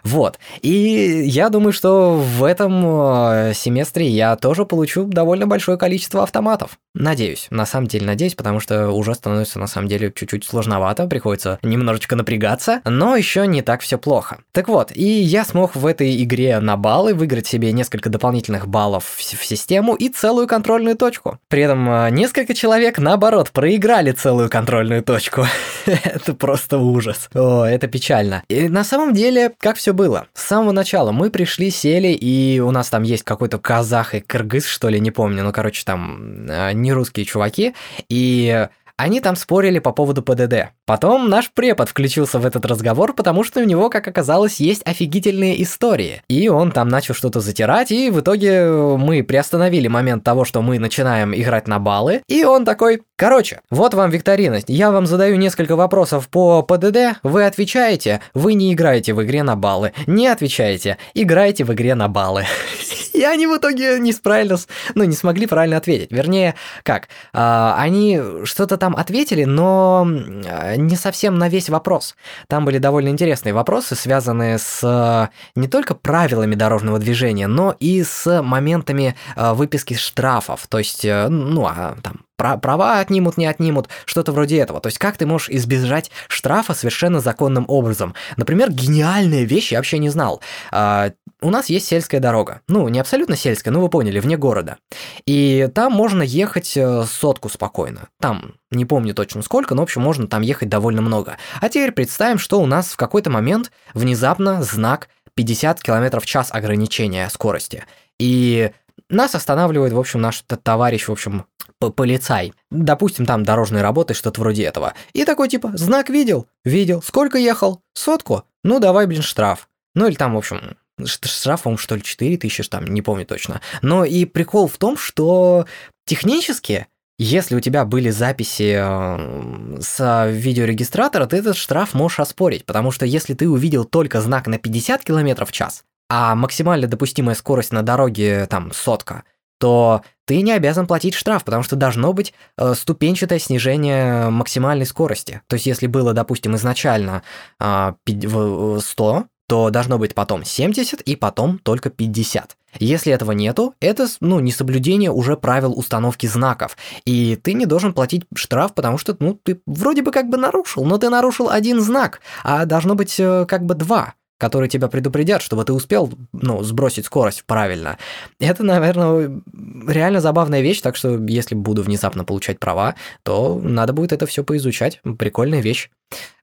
Вот. 0.04 0.38
И 0.60 1.22
я 1.26 1.48
думаю, 1.48 1.72
что 1.72 2.14
в 2.14 2.44
этом 2.44 2.84
э, 2.86 3.52
семестре 3.54 4.06
я 4.06 4.36
тоже 4.36 4.66
получу 4.66 5.04
довольно 5.04 5.46
большое 5.46 5.78
количество 5.78 6.22
автоматов. 6.22 6.78
Надеюсь. 6.94 7.48
На 7.50 7.66
самом 7.66 7.88
деле 7.88 8.06
надеюсь, 8.06 8.34
потому 8.34 8.60
что 8.60 8.90
уже 8.90 9.14
становится 9.14 9.58
на 9.58 9.66
самом 9.66 9.88
деле 9.88 10.12
чуть-чуть 10.14 10.44
сложновато, 10.44 11.06
приходится 11.06 11.58
немножечко 11.62 12.16
напрягаться, 12.16 12.82
но 12.84 13.16
еще 13.16 13.46
не 13.46 13.62
так 13.62 13.80
все 13.80 13.98
плохо. 13.98 14.38
Так 14.52 14.68
вот, 14.68 14.92
и 14.94 15.04
я 15.04 15.44
смог 15.44 15.74
в 15.74 15.86
этой 15.86 16.22
игре 16.22 16.60
на 16.60 16.76
баллы 16.76 17.14
выиграть 17.14 17.46
себе 17.46 17.72
несколько 17.72 18.10
дополнительных 18.10 18.68
баллов 18.68 19.04
в, 19.04 19.18
в 19.18 19.44
систему 19.44 19.94
и 19.94 20.08
целую 20.08 20.46
контрольную 20.46 20.96
точку. 20.96 21.38
При 21.48 21.62
этом 21.62 21.88
э, 21.90 22.10
несколько 22.10 22.54
человек, 22.54 22.98
наоборот, 22.98 23.50
проиграли 23.50 24.12
целую 24.12 24.50
контрольную 24.50 25.02
точку. 25.02 25.46
это 25.86 26.34
просто 26.34 26.78
ужас. 26.78 27.28
О, 27.34 27.64
это 27.64 27.88
печально. 27.88 28.44
И 28.48 28.68
на 28.68 28.84
самом 28.84 29.14
деле, 29.14 29.50
как 29.64 29.78
все 29.78 29.94
было? 29.94 30.26
С 30.34 30.42
самого 30.42 30.72
начала 30.72 31.10
мы 31.10 31.30
пришли, 31.30 31.70
сели, 31.70 32.08
и 32.08 32.60
у 32.60 32.70
нас 32.70 32.90
там 32.90 33.02
есть 33.02 33.22
какой-то 33.22 33.58
казах 33.58 34.14
и 34.14 34.20
кыргыз, 34.20 34.66
что 34.66 34.90
ли, 34.90 35.00
не 35.00 35.10
помню, 35.10 35.42
ну, 35.42 35.52
короче, 35.54 35.84
там 35.86 36.46
э, 36.46 36.72
не 36.74 36.92
русские 36.92 37.24
чуваки, 37.24 37.74
и 38.10 38.68
они 38.96 39.20
там 39.20 39.36
спорили 39.36 39.78
по 39.78 39.92
поводу 39.92 40.22
ПДД. 40.22 40.70
Потом 40.86 41.28
наш 41.28 41.50
препод 41.50 41.88
включился 41.88 42.38
в 42.38 42.46
этот 42.46 42.64
разговор, 42.66 43.14
потому 43.14 43.42
что 43.42 43.60
у 43.60 43.64
него, 43.64 43.90
как 43.90 44.06
оказалось, 44.06 44.60
есть 44.60 44.82
офигительные 44.84 45.62
истории. 45.62 46.22
И 46.28 46.48
он 46.48 46.72
там 46.72 46.88
начал 46.88 47.14
что-то 47.14 47.40
затирать, 47.40 47.90
и 47.90 48.10
в 48.10 48.20
итоге 48.20 48.66
мы 48.66 49.22
приостановили 49.24 49.88
момент 49.88 50.24
того, 50.24 50.44
что 50.44 50.62
мы 50.62 50.78
начинаем 50.78 51.34
играть 51.34 51.66
на 51.66 51.78
баллы. 51.78 52.22
И 52.28 52.44
он 52.44 52.64
такой, 52.64 53.02
короче, 53.16 53.60
вот 53.70 53.94
вам 53.94 54.10
викторина, 54.10 54.60
я 54.68 54.90
вам 54.90 55.06
задаю 55.06 55.36
несколько 55.36 55.76
вопросов 55.76 56.28
по 56.28 56.62
ПДД, 56.62 57.18
вы 57.22 57.46
отвечаете, 57.46 58.20
вы 58.34 58.54
не 58.54 58.72
играете 58.72 59.14
в 59.14 59.22
игре 59.22 59.42
на 59.42 59.56
баллы. 59.56 59.92
Не 60.06 60.28
отвечаете, 60.28 60.98
играете 61.14 61.64
в 61.64 61.72
игре 61.72 61.94
на 61.94 62.08
баллы. 62.08 62.44
И 63.14 63.22
они 63.22 63.46
в 63.46 63.56
итоге 63.56 63.98
не 64.00 64.12
справились, 64.12 64.66
ну, 64.94 65.04
не 65.04 65.14
смогли 65.14 65.46
правильно 65.46 65.76
ответить. 65.76 66.10
Вернее, 66.10 66.56
как, 66.82 67.08
а, 67.32 67.76
они 67.78 68.20
что-то 68.44 68.76
там 68.76 68.96
ответили, 68.96 69.44
но 69.44 70.04
не 70.06 70.96
совсем 70.96 71.38
на 71.38 71.48
весь 71.48 71.68
вопрос. 71.68 72.16
Там 72.48 72.64
были 72.64 72.78
довольно 72.78 73.08
интересные 73.08 73.54
вопросы, 73.54 73.94
связанные 73.94 74.58
с 74.58 75.30
не 75.54 75.68
только 75.68 75.94
правилами 75.94 76.56
дорожного 76.56 76.98
движения, 76.98 77.46
но 77.46 77.76
и 77.78 78.02
с 78.02 78.42
моментами 78.42 79.14
а, 79.36 79.54
выписки 79.54 79.94
штрафов. 79.94 80.66
То 80.66 80.78
есть, 80.78 81.04
э, 81.04 81.28
ну, 81.28 81.66
а 81.66 81.96
там 82.02 82.23
права 82.36 82.98
отнимут, 82.98 83.36
не 83.36 83.46
отнимут, 83.46 83.88
что-то 84.04 84.32
вроде 84.32 84.58
этого. 84.58 84.80
То 84.80 84.88
есть 84.88 84.98
как 84.98 85.16
ты 85.16 85.26
можешь 85.26 85.50
избежать 85.50 86.10
штрафа 86.28 86.74
совершенно 86.74 87.20
законным 87.20 87.64
образом? 87.68 88.14
Например, 88.36 88.70
гениальная 88.70 89.44
вещь, 89.44 89.72
я 89.72 89.78
вообще 89.78 89.98
не 89.98 90.10
знал. 90.10 90.40
А, 90.70 91.12
у 91.40 91.50
нас 91.50 91.68
есть 91.68 91.86
сельская 91.86 92.20
дорога. 92.20 92.62
Ну, 92.68 92.88
не 92.88 92.98
абсолютно 92.98 93.36
сельская, 93.36 93.70
но 93.70 93.80
вы 93.80 93.88
поняли, 93.88 94.18
вне 94.18 94.36
города. 94.36 94.78
И 95.26 95.68
там 95.74 95.92
можно 95.92 96.22
ехать 96.22 96.76
э, 96.76 97.04
сотку 97.04 97.48
спокойно. 97.48 98.08
Там, 98.20 98.54
не 98.70 98.84
помню 98.84 99.14
точно 99.14 99.42
сколько, 99.42 99.74
но, 99.74 99.82
в 99.82 99.84
общем, 99.84 100.02
можно 100.02 100.26
там 100.26 100.42
ехать 100.42 100.68
довольно 100.68 101.02
много. 101.02 101.36
А 101.60 101.68
теперь 101.68 101.92
представим, 101.92 102.38
что 102.38 102.60
у 102.60 102.66
нас 102.66 102.92
в 102.92 102.96
какой-то 102.96 103.30
момент 103.30 103.70
внезапно 103.92 104.62
знак 104.62 105.08
50 105.34 105.82
км 105.82 106.20
в 106.20 106.26
час 106.26 106.48
ограничения 106.52 107.28
скорости. 107.28 107.84
И 108.18 108.70
нас 109.10 109.34
останавливает, 109.34 109.92
в 109.92 109.98
общем, 109.98 110.20
наш 110.20 110.42
товарищ, 110.62 111.08
в 111.08 111.12
общем, 111.12 111.46
полицай. 111.78 112.52
Допустим, 112.70 113.26
там 113.26 113.44
дорожные 113.44 113.82
работы, 113.82 114.14
что-то 114.14 114.40
вроде 114.40 114.64
этого. 114.64 114.94
И 115.12 115.24
такой 115.24 115.48
типа, 115.48 115.72
знак 115.74 116.08
видел? 116.08 116.46
Видел. 116.64 117.02
Сколько 117.02 117.38
ехал? 117.38 117.80
Сотку? 117.94 118.44
Ну, 118.62 118.80
давай, 118.80 119.06
блин, 119.06 119.22
штраф. 119.22 119.68
Ну, 119.94 120.06
или 120.06 120.14
там, 120.14 120.34
в 120.34 120.38
общем, 120.38 120.76
штраф, 121.06 121.62
по 121.62 121.76
что 121.76 121.96
ли, 121.96 122.02
4 122.02 122.36
тысячи, 122.38 122.62
там, 122.64 122.86
не 122.86 123.02
помню 123.02 123.26
точно. 123.26 123.60
Но 123.82 124.04
и 124.04 124.24
прикол 124.24 124.68
в 124.68 124.78
том, 124.78 124.96
что 124.96 125.66
технически, 126.06 126.86
если 127.18 127.54
у 127.54 127.60
тебя 127.60 127.84
были 127.84 128.10
записи 128.10 128.74
э, 128.76 129.80
с 129.80 130.26
видеорегистратора, 130.30 131.26
ты 131.26 131.36
этот 131.36 131.56
штраф 131.56 131.94
можешь 131.94 132.20
оспорить, 132.20 132.64
потому 132.64 132.90
что 132.90 133.06
если 133.06 133.34
ты 133.34 133.48
увидел 133.48 133.84
только 133.84 134.20
знак 134.20 134.46
на 134.46 134.58
50 134.58 135.04
км 135.04 135.44
в 135.44 135.52
час, 135.52 135.84
а 136.08 136.34
максимально 136.34 136.86
допустимая 136.86 137.34
скорость 137.34 137.72
на 137.72 137.82
дороге 137.82 138.46
там 138.46 138.72
сотка, 138.72 139.24
то 139.58 140.02
ты 140.26 140.42
не 140.42 140.52
обязан 140.52 140.86
платить 140.86 141.14
штраф, 141.14 141.44
потому 141.44 141.62
что 141.62 141.76
должно 141.76 142.12
быть 142.12 142.34
э, 142.58 142.74
ступенчатое 142.74 143.38
снижение 143.38 144.30
максимальной 144.30 144.86
скорости. 144.86 145.42
То 145.46 145.54
есть 145.54 145.66
если 145.66 145.86
было, 145.86 146.12
допустим, 146.12 146.54
изначально 146.56 147.22
э, 147.60 147.92
100, 148.06 149.26
то 149.46 149.70
должно 149.70 149.98
быть 149.98 150.14
потом 150.14 150.44
70 150.44 151.02
и 151.02 151.16
потом 151.16 151.58
только 151.58 151.90
50. 151.90 152.56
Если 152.80 153.12
этого 153.12 153.32
нету, 153.32 153.74
это 153.80 154.06
ну, 154.20 154.40
несоблюдение 154.40 155.10
уже 155.10 155.36
правил 155.36 155.78
установки 155.78 156.26
знаков. 156.26 156.76
И 157.04 157.36
ты 157.36 157.52
не 157.52 157.66
должен 157.66 157.92
платить 157.92 158.24
штраф, 158.34 158.74
потому 158.74 158.98
что 158.98 159.16
ну, 159.20 159.38
ты 159.40 159.60
вроде 159.66 160.02
бы 160.02 160.10
как 160.10 160.28
бы 160.28 160.38
нарушил, 160.38 160.84
но 160.84 160.98
ты 160.98 161.10
нарушил 161.10 161.50
один 161.50 161.80
знак, 161.80 162.20
а 162.42 162.64
должно 162.64 162.94
быть 162.94 163.20
э, 163.20 163.44
как 163.46 163.64
бы 163.64 163.74
два 163.74 164.14
которые 164.44 164.68
тебя 164.68 164.88
предупредят, 164.88 165.40
чтобы 165.40 165.64
ты 165.64 165.72
успел, 165.72 166.12
ну, 166.32 166.62
сбросить 166.62 167.06
скорость 167.06 167.44
правильно. 167.46 167.96
Это, 168.38 168.62
наверное, 168.62 169.40
реально 169.88 170.20
забавная 170.20 170.60
вещь, 170.60 170.82
так 170.82 170.96
что 170.96 171.16
если 171.16 171.54
буду 171.54 171.82
внезапно 171.82 172.24
получать 172.26 172.58
права, 172.58 172.94
то 173.22 173.58
надо 173.62 173.94
будет 173.94 174.12
это 174.12 174.26
все 174.26 174.44
поизучать. 174.44 175.00
Прикольная 175.18 175.62
вещь. 175.62 175.88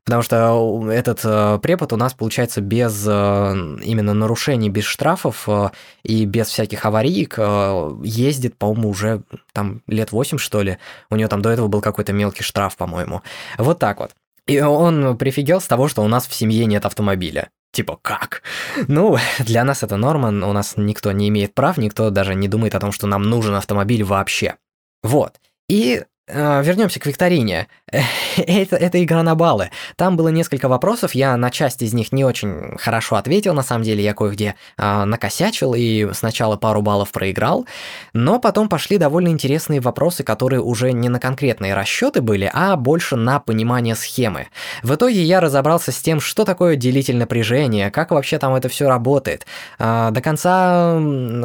Потому 0.04 0.24
что 0.24 0.90
этот 0.92 1.20
э, 1.24 1.60
препод 1.62 1.94
у 1.94 1.96
нас 1.96 2.16
получается 2.16 2.60
без 2.60 3.06
э, 3.08 3.12
именно 3.84 4.16
нарушений, 4.16 4.72
без 4.72 4.86
штрафов 4.86 5.48
э, 5.48 5.70
и 6.02 6.26
без 6.26 6.48
всяких 6.48 6.84
авариек 6.84 7.36
э, 7.38 7.92
ездит, 8.04 8.58
по-моему, 8.58 8.90
уже 8.90 9.22
там 9.54 9.84
лет 9.86 10.12
8, 10.12 10.40
что 10.40 10.64
ли. 10.64 10.80
У 11.12 11.16
него 11.18 11.30
там 11.30 11.44
до 11.44 11.52
этого 11.52 11.68
был 11.68 11.82
какой-то 11.82 12.14
мелкий 12.14 12.42
штраф, 12.42 12.78
по-моему. 12.78 13.22
Вот 13.60 13.78
так 13.78 14.00
вот. 14.00 14.12
И 14.52 14.62
он 14.62 15.18
прифигел 15.18 15.62
с 15.62 15.68
того, 15.68 15.88
что 15.88 16.04
у 16.04 16.08
нас 16.08 16.28
в 16.28 16.34
семье 16.34 16.66
нет 16.66 16.86
автомобиля. 16.86 17.50
Типа, 17.72 17.98
как? 18.02 18.44
Ну, 18.88 19.18
для 19.40 19.64
нас 19.64 19.84
это 19.84 19.98
норма, 19.98 20.28
у 20.28 20.54
нас 20.54 20.74
никто 20.76 21.12
не 21.12 21.30
имеет 21.30 21.54
прав, 21.54 21.78
никто 21.78 22.10
даже 22.10 22.36
не 22.36 22.48
думает 22.48 22.76
о 22.76 22.80
том, 22.80 22.92
что 22.92 23.08
нам 23.08 23.24
нужен 23.24 23.56
автомобиль 23.56 24.04
вообще. 24.04 24.56
Вот. 25.04 25.40
И 25.70 26.04
вернемся 26.34 27.00
к 27.00 27.06
викторине. 27.06 27.67
это, 28.38 28.76
это 28.76 29.04
игра 29.04 29.24
на 29.24 29.36
баллы. 29.36 29.70
Там 29.96 30.17
было 30.17 30.30
несколько 30.30 30.67
вопросов, 30.67 31.13
я 31.13 31.36
на 31.38 31.52
часть 31.52 31.82
из 31.82 31.94
них 31.94 32.12
не 32.12 32.24
очень 32.24 32.78
хорошо 32.78 33.17
ответил, 33.17 33.54
на 33.54 33.63
самом 33.63 33.84
деле 33.84 34.04
я 34.04 34.13
кое-где 34.13 34.56
э, 34.78 35.04
накосячил 35.06 35.74
и 35.76 36.10
сначала 36.13 36.58
пару 36.58 36.82
баллов 36.82 37.12
проиграл, 37.12 37.65
но 38.13 38.39
потом 38.39 38.70
пошли 38.70 38.98
довольно 38.98 39.30
интересные 39.30 39.82
вопросы, 39.82 40.24
которые 40.24 40.62
уже 40.62 40.94
не 40.94 41.10
на 41.10 41.20
конкретные 41.20 41.74
расчеты 41.74 42.22
были, 42.22 42.50
а 42.54 42.76
больше 42.76 43.15
на 43.15 43.39
понимание 43.39 43.96
схемы. 43.96 44.48
В 44.84 44.96
итоге 44.96 45.22
я 45.22 45.41
разобрался 45.41 45.91
с 45.91 46.02
тем, 46.02 46.20
что 46.20 46.46
такое 46.46 46.76
делитель 46.76 47.17
напряжения, 47.17 47.91
как 47.91 48.12
вообще 48.12 48.38
там 48.38 48.56
это 48.56 48.70
все 48.70 48.88
работает. 48.88 49.46
Э, 49.80 50.10
до 50.12 50.22
конца 50.22 51.00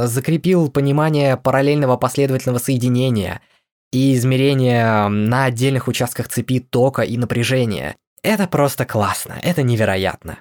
закрепил 0.06 0.70
понимание 0.70 1.36
параллельного 1.36 1.96
последовательного 1.96 2.58
соединения– 2.58 3.40
и 3.92 4.14
измерения 4.14 5.08
на 5.08 5.44
отдельных 5.44 5.88
участках 5.88 6.28
цепи 6.28 6.60
тока 6.60 7.02
и 7.02 7.16
напряжения. 7.16 7.96
Это 8.22 8.46
просто 8.46 8.84
классно, 8.84 9.36
это 9.42 9.62
невероятно. 9.62 10.38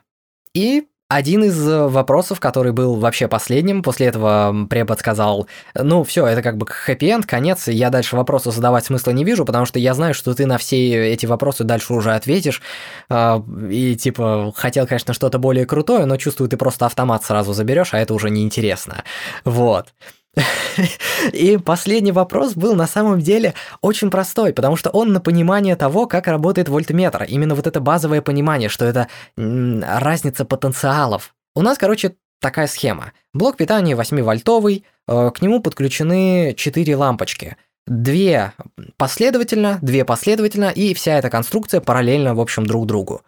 И 0.54 0.88
один 1.08 1.44
из 1.44 1.68
э, 1.68 1.88
вопросов, 1.88 2.40
который 2.40 2.72
был 2.72 2.96
вообще 2.96 3.28
последним, 3.28 3.84
после 3.84 4.08
этого 4.08 4.66
препод 4.68 5.00
сказал, 5.00 5.48
ну 5.76 6.04
все, 6.04 6.26
это 6.26 6.42
как 6.42 6.58
бы 6.58 6.66
хэппи-энд, 6.66 7.28
конец, 7.28 7.68
я 7.68 7.92
дальше 7.92 8.16
вопросы 8.16 8.52
задавать 8.52 8.86
смысла 8.86 9.12
не 9.12 9.24
вижу, 9.24 9.46
потому 9.46 9.68
что 9.68 9.78
я 9.78 9.94
знаю, 9.94 10.16
что 10.16 10.34
ты 10.34 10.48
на 10.48 10.58
все 10.58 11.14
эти 11.14 11.28
вопросы 11.28 11.64
дальше 11.64 11.94
уже 11.94 12.16
ответишь, 12.16 12.64
а, 13.08 13.44
и 13.70 13.96
типа 13.96 14.52
хотел, 14.56 14.88
конечно, 14.88 15.14
что-то 15.14 15.38
более 15.38 15.68
крутое, 15.68 16.06
но 16.06 16.18
чувствую, 16.18 16.50
ты 16.50 16.58
просто 16.58 16.88
автомат 16.88 17.24
сразу 17.24 17.54
заберешь, 17.54 17.94
а 17.94 18.00
это 18.00 18.16
уже 18.16 18.32
неинтересно. 18.32 19.04
Вот. 19.44 19.94
И 21.34 21.58
последний 21.58 22.12
вопрос 22.12 22.54
был 22.54 22.76
на 22.76 22.88
самом 22.88 23.20
деле 23.20 23.54
очень 23.82 24.10
простой, 24.10 24.54
потому 24.54 24.76
что 24.76 24.90
он 24.90 25.14
на 25.14 25.22
понимание 25.22 25.76
того, 25.76 26.08
как 26.08 26.28
работает 26.28 26.70
вольтметр. 26.70 27.24
Именно 27.24 27.56
вот 27.56 27.68
это 27.68 27.80
базовое 27.80 28.22
понимание, 28.22 28.70
что 28.70 28.86
это 28.86 29.08
разница 29.38 30.46
потенциалов. 30.46 31.34
У 31.56 31.62
нас, 31.62 31.78
короче, 31.78 32.16
такая 32.42 32.68
схема. 32.68 33.14
Блок 33.34 33.58
питания 33.58 33.96
8-вольтовый, 33.96 34.84
э, 35.08 35.32
к 35.34 35.42
нему 35.42 35.62
подключены 35.62 36.54
4 36.56 36.96
лампочки. 36.96 37.58
Две 37.88 38.54
последовательно, 38.98 39.78
две 39.82 40.06
последовательно, 40.06 40.72
и 40.72 40.94
вся 40.96 41.20
эта 41.20 41.30
конструкция 41.30 41.82
параллельно, 41.82 42.34
в 42.34 42.42
общем, 42.42 42.66
друг 42.66 42.88
другу. 42.88 43.22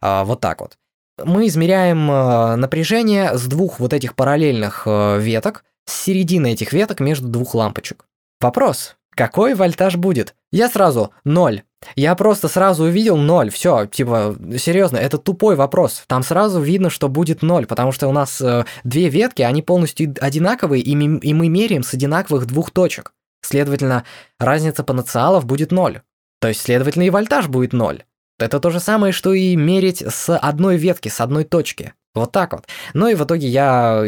А, 0.00 0.24
вот 0.24 0.40
так 0.40 0.60
вот. 0.60 0.78
Мы 1.22 1.46
измеряем 1.46 2.10
э, 2.10 2.56
напряжение 2.56 3.36
с 3.36 3.46
двух 3.46 3.80
вот 3.80 3.92
этих 3.92 4.14
параллельных 4.14 4.84
э, 4.86 5.18
веток, 5.20 5.64
с 5.86 6.02
середины 6.04 6.52
этих 6.52 6.72
веток 6.72 7.00
между 7.00 7.28
двух 7.28 7.54
лампочек. 7.54 8.06
Вопрос, 8.40 8.96
какой 9.14 9.54
вольтаж 9.54 9.96
будет? 9.96 10.34
Я 10.50 10.68
сразу 10.68 11.12
ноль. 11.24 11.62
Я 11.96 12.14
просто 12.14 12.48
сразу 12.48 12.84
увидел 12.84 13.16
ноль. 13.16 13.50
Все, 13.50 13.86
типа, 13.86 14.36
серьезно, 14.58 14.96
это 14.96 15.18
тупой 15.18 15.54
вопрос. 15.54 16.04
Там 16.06 16.22
сразу 16.22 16.60
видно, 16.60 16.90
что 16.90 17.08
будет 17.08 17.42
ноль, 17.42 17.66
потому 17.66 17.92
что 17.92 18.08
у 18.08 18.12
нас 18.12 18.40
э, 18.40 18.64
две 18.84 19.08
ветки, 19.08 19.42
они 19.42 19.62
полностью 19.62 20.14
одинаковые, 20.20 20.82
и, 20.82 20.94
ми- 20.94 21.18
и 21.18 21.34
мы 21.34 21.48
меряем 21.48 21.82
с 21.82 21.92
одинаковых 21.94 22.46
двух 22.46 22.70
точек. 22.70 23.12
Следовательно, 23.42 24.04
разница 24.38 24.82
потенциалов 24.82 25.44
будет 25.44 25.72
ноль. 25.72 26.00
То 26.40 26.48
есть, 26.48 26.62
следовательно, 26.62 27.04
и 27.04 27.10
вольтаж 27.10 27.48
будет 27.48 27.72
ноль. 27.74 28.04
Это 28.38 28.58
то 28.58 28.70
же 28.70 28.80
самое, 28.80 29.12
что 29.12 29.32
и 29.32 29.54
мерить 29.54 30.02
с 30.02 30.36
одной 30.36 30.76
ветки, 30.76 31.08
с 31.08 31.20
одной 31.20 31.44
точки. 31.44 31.92
Вот 32.14 32.32
так 32.32 32.52
вот. 32.52 32.66
Ну 32.94 33.08
и 33.08 33.14
в 33.14 33.24
итоге 33.24 33.46
я 33.48 34.04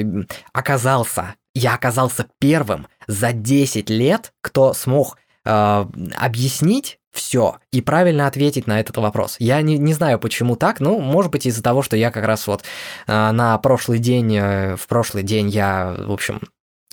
оказался 0.52 1.34
я 1.58 1.74
оказался 1.74 2.26
первым 2.38 2.86
за 3.06 3.32
10 3.32 3.88
лет, 3.88 4.32
кто 4.42 4.74
смог 4.74 5.16
э, 5.44 5.86
объяснить 6.18 6.98
все 7.12 7.56
и 7.72 7.80
правильно 7.80 8.26
ответить 8.26 8.66
на 8.66 8.78
этот 8.78 8.98
вопрос. 8.98 9.36
Я 9.38 9.62
не, 9.62 9.78
не 9.78 9.94
знаю, 9.94 10.18
почему 10.18 10.56
так, 10.56 10.80
ну, 10.80 11.00
может 11.00 11.32
быть, 11.32 11.46
из-за 11.46 11.62
того, 11.62 11.80
что 11.80 11.96
я 11.96 12.10
как 12.10 12.26
раз 12.26 12.46
вот 12.46 12.62
э, 13.06 13.30
на 13.30 13.56
прошлый 13.56 13.98
день, 13.98 14.36
э, 14.36 14.76
в 14.76 14.86
прошлый 14.86 15.22
день 15.22 15.48
я, 15.48 15.96
в 15.98 16.12
общем, 16.12 16.42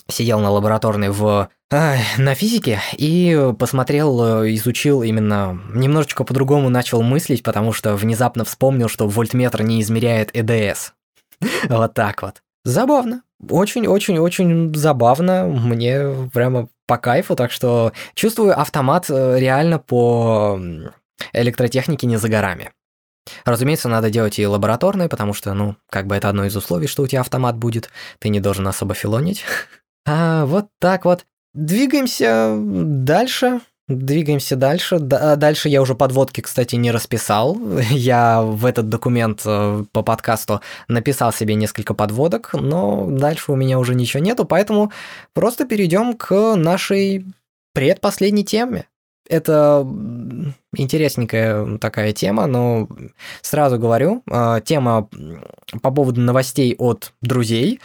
сидел 0.08 0.40
на 0.40 0.50
лабораторной 0.50 1.10
в 1.10 1.50
э, 1.70 1.96
на 2.16 2.34
физике 2.34 2.80
и 2.96 3.52
посмотрел, 3.58 4.44
э, 4.44 4.54
изучил 4.54 5.02
именно 5.02 5.60
немножечко 5.74 6.24
по-другому 6.24 6.70
начал 6.70 7.02
мыслить, 7.02 7.42
потому 7.42 7.74
что 7.74 7.96
внезапно 7.96 8.44
вспомнил, 8.44 8.88
что 8.88 9.08
вольтметр 9.08 9.62
не 9.62 9.82
измеряет 9.82 10.30
ЭДС. 10.32 10.92
Вот 11.68 11.92
так 11.92 12.22
вот. 12.22 12.43
Забавно. 12.64 13.22
Очень-очень-очень 13.48 14.74
забавно. 14.74 15.46
Мне 15.46 16.28
прямо 16.32 16.68
по 16.86 16.96
кайфу, 16.96 17.36
так 17.36 17.52
что 17.52 17.92
чувствую 18.14 18.58
автомат 18.58 19.06
э, 19.10 19.38
реально 19.38 19.78
по 19.78 20.58
электротехнике 21.32 22.06
не 22.06 22.16
за 22.16 22.28
горами. 22.28 22.72
Разумеется, 23.44 23.88
надо 23.88 24.10
делать 24.10 24.38
и 24.38 24.46
лабораторные, 24.46 25.08
потому 25.08 25.32
что, 25.32 25.54
ну, 25.54 25.76
как 25.90 26.06
бы 26.06 26.14
это 26.14 26.28
одно 26.28 26.44
из 26.44 26.56
условий, 26.56 26.86
что 26.86 27.02
у 27.02 27.06
тебя 27.06 27.20
автомат 27.20 27.56
будет. 27.56 27.90
Ты 28.18 28.28
не 28.28 28.40
должен 28.40 28.66
особо 28.66 28.94
филонить. 28.94 29.44
А 30.06 30.44
вот 30.44 30.66
так 30.80 31.06
вот. 31.06 31.24
Двигаемся 31.54 32.54
дальше. 32.58 33.60
Двигаемся 33.86 34.56
дальше. 34.56 34.96
А 34.96 35.36
дальше 35.36 35.68
я 35.68 35.82
уже 35.82 35.94
подводки, 35.94 36.40
кстати, 36.40 36.74
не 36.76 36.90
расписал. 36.90 37.58
Я 37.90 38.40
в 38.40 38.64
этот 38.64 38.88
документ 38.88 39.42
э, 39.44 39.84
по 39.92 40.02
подкасту 40.02 40.62
написал 40.88 41.34
себе 41.34 41.54
несколько 41.54 41.92
подводок, 41.92 42.54
но 42.54 43.06
дальше 43.10 43.52
у 43.52 43.56
меня 43.56 43.78
уже 43.78 43.94
ничего 43.94 44.22
нету, 44.22 44.46
поэтому 44.46 44.90
просто 45.34 45.66
перейдем 45.66 46.14
к 46.14 46.54
нашей 46.56 47.26
предпоследней 47.74 48.44
теме. 48.44 48.86
Это 49.28 49.86
интересненькая 50.74 51.76
такая 51.78 52.12
тема, 52.12 52.46
но 52.46 52.88
сразу 53.42 53.78
говорю, 53.78 54.22
э, 54.30 54.60
тема 54.64 55.10
по 55.82 55.90
поводу 55.90 56.22
новостей 56.22 56.74
от 56.78 57.12
друзей. 57.20 57.80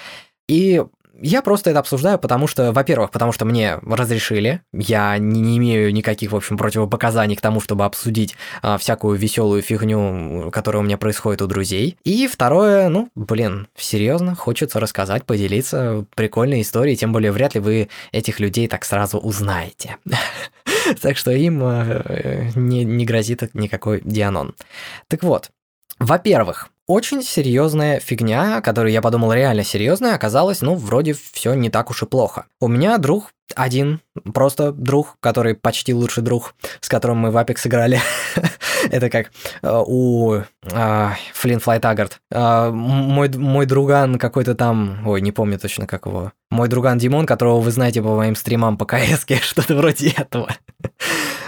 И 0.47 0.81
я 1.21 1.41
просто 1.41 1.69
это 1.69 1.79
обсуждаю, 1.79 2.19
потому 2.19 2.47
что, 2.47 2.71
во-первых, 2.71 3.11
потому 3.11 3.31
что 3.31 3.45
мне 3.45 3.79
разрешили, 3.85 4.61
я 4.73 5.17
не, 5.17 5.41
не 5.41 5.57
имею 5.57 5.93
никаких, 5.93 6.31
в 6.31 6.35
общем, 6.35 6.57
противопоказаний 6.57 7.35
к 7.35 7.41
тому, 7.41 7.59
чтобы 7.59 7.85
обсудить 7.85 8.35
а, 8.61 8.77
всякую 8.77 9.17
веселую 9.17 9.61
фигню, 9.61 10.51
которая 10.51 10.81
у 10.81 10.85
меня 10.85 10.97
происходит 10.97 11.41
у 11.41 11.47
друзей. 11.47 11.97
И 12.03 12.27
второе, 12.27 12.89
ну, 12.89 13.09
блин, 13.15 13.67
серьезно, 13.77 14.35
хочется 14.35 14.79
рассказать, 14.79 15.25
поделиться 15.25 16.05
прикольной 16.15 16.61
историей, 16.61 16.95
тем 16.95 17.11
более 17.11 17.31
вряд 17.31 17.55
ли 17.55 17.61
вы 17.61 17.89
этих 18.11 18.39
людей 18.39 18.67
так 18.67 18.85
сразу 18.85 19.17
узнаете. 19.17 19.97
Так 21.01 21.17
что 21.17 21.31
им 21.31 21.61
э, 21.63 22.51
не, 22.55 22.83
не 22.83 23.05
грозит 23.05 23.53
никакой 23.53 24.01
Дианон. 24.03 24.55
Так 25.07 25.23
вот, 25.23 25.51
во-первых, 25.99 26.69
очень 26.89 27.21
серьезная 27.21 27.99
фигня, 27.99 28.61
которую 28.61 28.91
я 28.91 29.03
подумал 29.03 29.31
реально 29.31 29.63
серьезная, 29.63 30.15
оказалась, 30.15 30.61
ну, 30.61 30.73
вроде 30.73 31.15
все 31.33 31.53
не 31.53 31.69
так 31.69 31.91
уж 31.91 32.01
и 32.01 32.07
плохо. 32.07 32.47
У 32.59 32.67
меня 32.67 32.97
друг 32.97 33.31
один, 33.55 34.01
просто 34.33 34.71
друг, 34.71 35.17
который 35.19 35.55
почти 35.55 35.93
лучший 35.93 36.23
друг, 36.23 36.55
с 36.81 36.89
которым 36.89 37.17
мы 37.17 37.31
в 37.31 37.37
Apex 37.37 37.67
играли. 37.67 37.99
Это 38.91 39.09
как 39.09 39.31
э, 39.61 39.83
у 39.85 40.41
Флинн 41.33 41.59
Флайт 41.59 41.85
Агард. 41.85 42.19
Мой, 42.31 43.29
мой 43.29 43.65
друган 43.65 44.17
какой-то 44.17 44.55
там, 44.55 45.05
ой, 45.07 45.21
не 45.21 45.31
помню 45.31 45.59
точно 45.59 45.87
как 45.87 46.05
его. 46.05 46.31
Мой 46.51 46.67
друган 46.67 46.97
Димон, 46.97 47.25
которого 47.25 47.59
вы 47.59 47.71
знаете 47.71 48.01
по 48.01 48.15
моим 48.15 48.35
стримам 48.35 48.77
по 48.77 48.85
КС, 48.85 49.25
что-то 49.41 49.75
вроде 49.75 50.09
этого. 50.09 50.49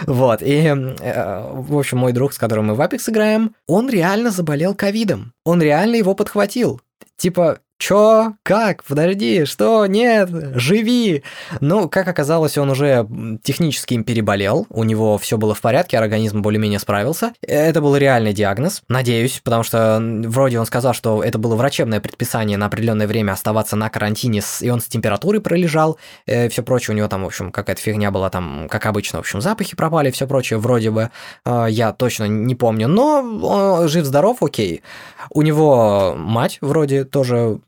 Вот, 0.04 0.42
и, 0.42 0.64
э, 0.66 1.50
в 1.52 1.78
общем, 1.78 1.98
мой 1.98 2.12
друг, 2.12 2.32
с 2.32 2.38
которым 2.38 2.66
мы 2.66 2.74
в 2.74 2.80
Apex 2.80 3.08
играем, 3.08 3.54
он 3.68 3.88
реально 3.88 4.32
заболел 4.32 4.74
ковидом. 4.74 5.32
Он 5.44 5.62
реально 5.62 5.94
его 5.94 6.14
подхватил. 6.14 6.80
Типа, 7.16 7.60
Чё? 7.82 8.34
Как? 8.44 8.84
Подожди, 8.84 9.44
что? 9.44 9.86
Нет, 9.86 10.30
живи! 10.54 11.24
Ну, 11.60 11.88
как 11.88 12.06
оказалось, 12.06 12.56
он 12.56 12.70
уже 12.70 13.08
технически 13.42 13.94
им 13.94 14.04
переболел, 14.04 14.68
у 14.70 14.84
него 14.84 15.18
все 15.18 15.36
было 15.36 15.52
в 15.52 15.60
порядке, 15.60 15.98
организм 15.98 16.42
более-менее 16.42 16.78
справился. 16.78 17.32
Это 17.42 17.80
был 17.80 17.96
реальный 17.96 18.32
диагноз, 18.32 18.84
надеюсь, 18.86 19.40
потому 19.42 19.64
что 19.64 20.00
вроде 20.00 20.60
он 20.60 20.66
сказал, 20.66 20.94
что 20.94 21.24
это 21.24 21.38
было 21.38 21.56
врачебное 21.56 21.98
предписание 21.98 22.56
на 22.56 22.66
определенное 22.66 23.08
время 23.08 23.32
оставаться 23.32 23.74
на 23.74 23.90
карантине, 23.90 24.42
и 24.60 24.70
он 24.70 24.80
с 24.80 24.84
температурой 24.84 25.40
пролежал, 25.40 25.98
э, 26.26 26.48
все 26.50 26.62
прочее 26.62 26.94
у 26.94 26.96
него 26.96 27.08
там, 27.08 27.24
в 27.24 27.26
общем, 27.26 27.50
какая-то 27.50 27.82
фигня 27.82 28.12
была 28.12 28.30
там, 28.30 28.68
как 28.70 28.86
обычно, 28.86 29.18
в 29.18 29.22
общем, 29.22 29.40
запахи 29.40 29.74
пропали, 29.74 30.12
все 30.12 30.28
прочее, 30.28 30.60
вроде 30.60 30.92
бы, 30.92 31.10
э, 31.44 31.66
я 31.68 31.92
точно 31.92 32.28
не 32.28 32.54
помню, 32.54 32.86
но 32.86 33.88
жив-здоров, 33.88 34.40
окей. 34.40 34.82
У 35.30 35.42
него 35.42 36.14
мать 36.16 36.58
вроде 36.60 37.02
тоже 37.04 37.58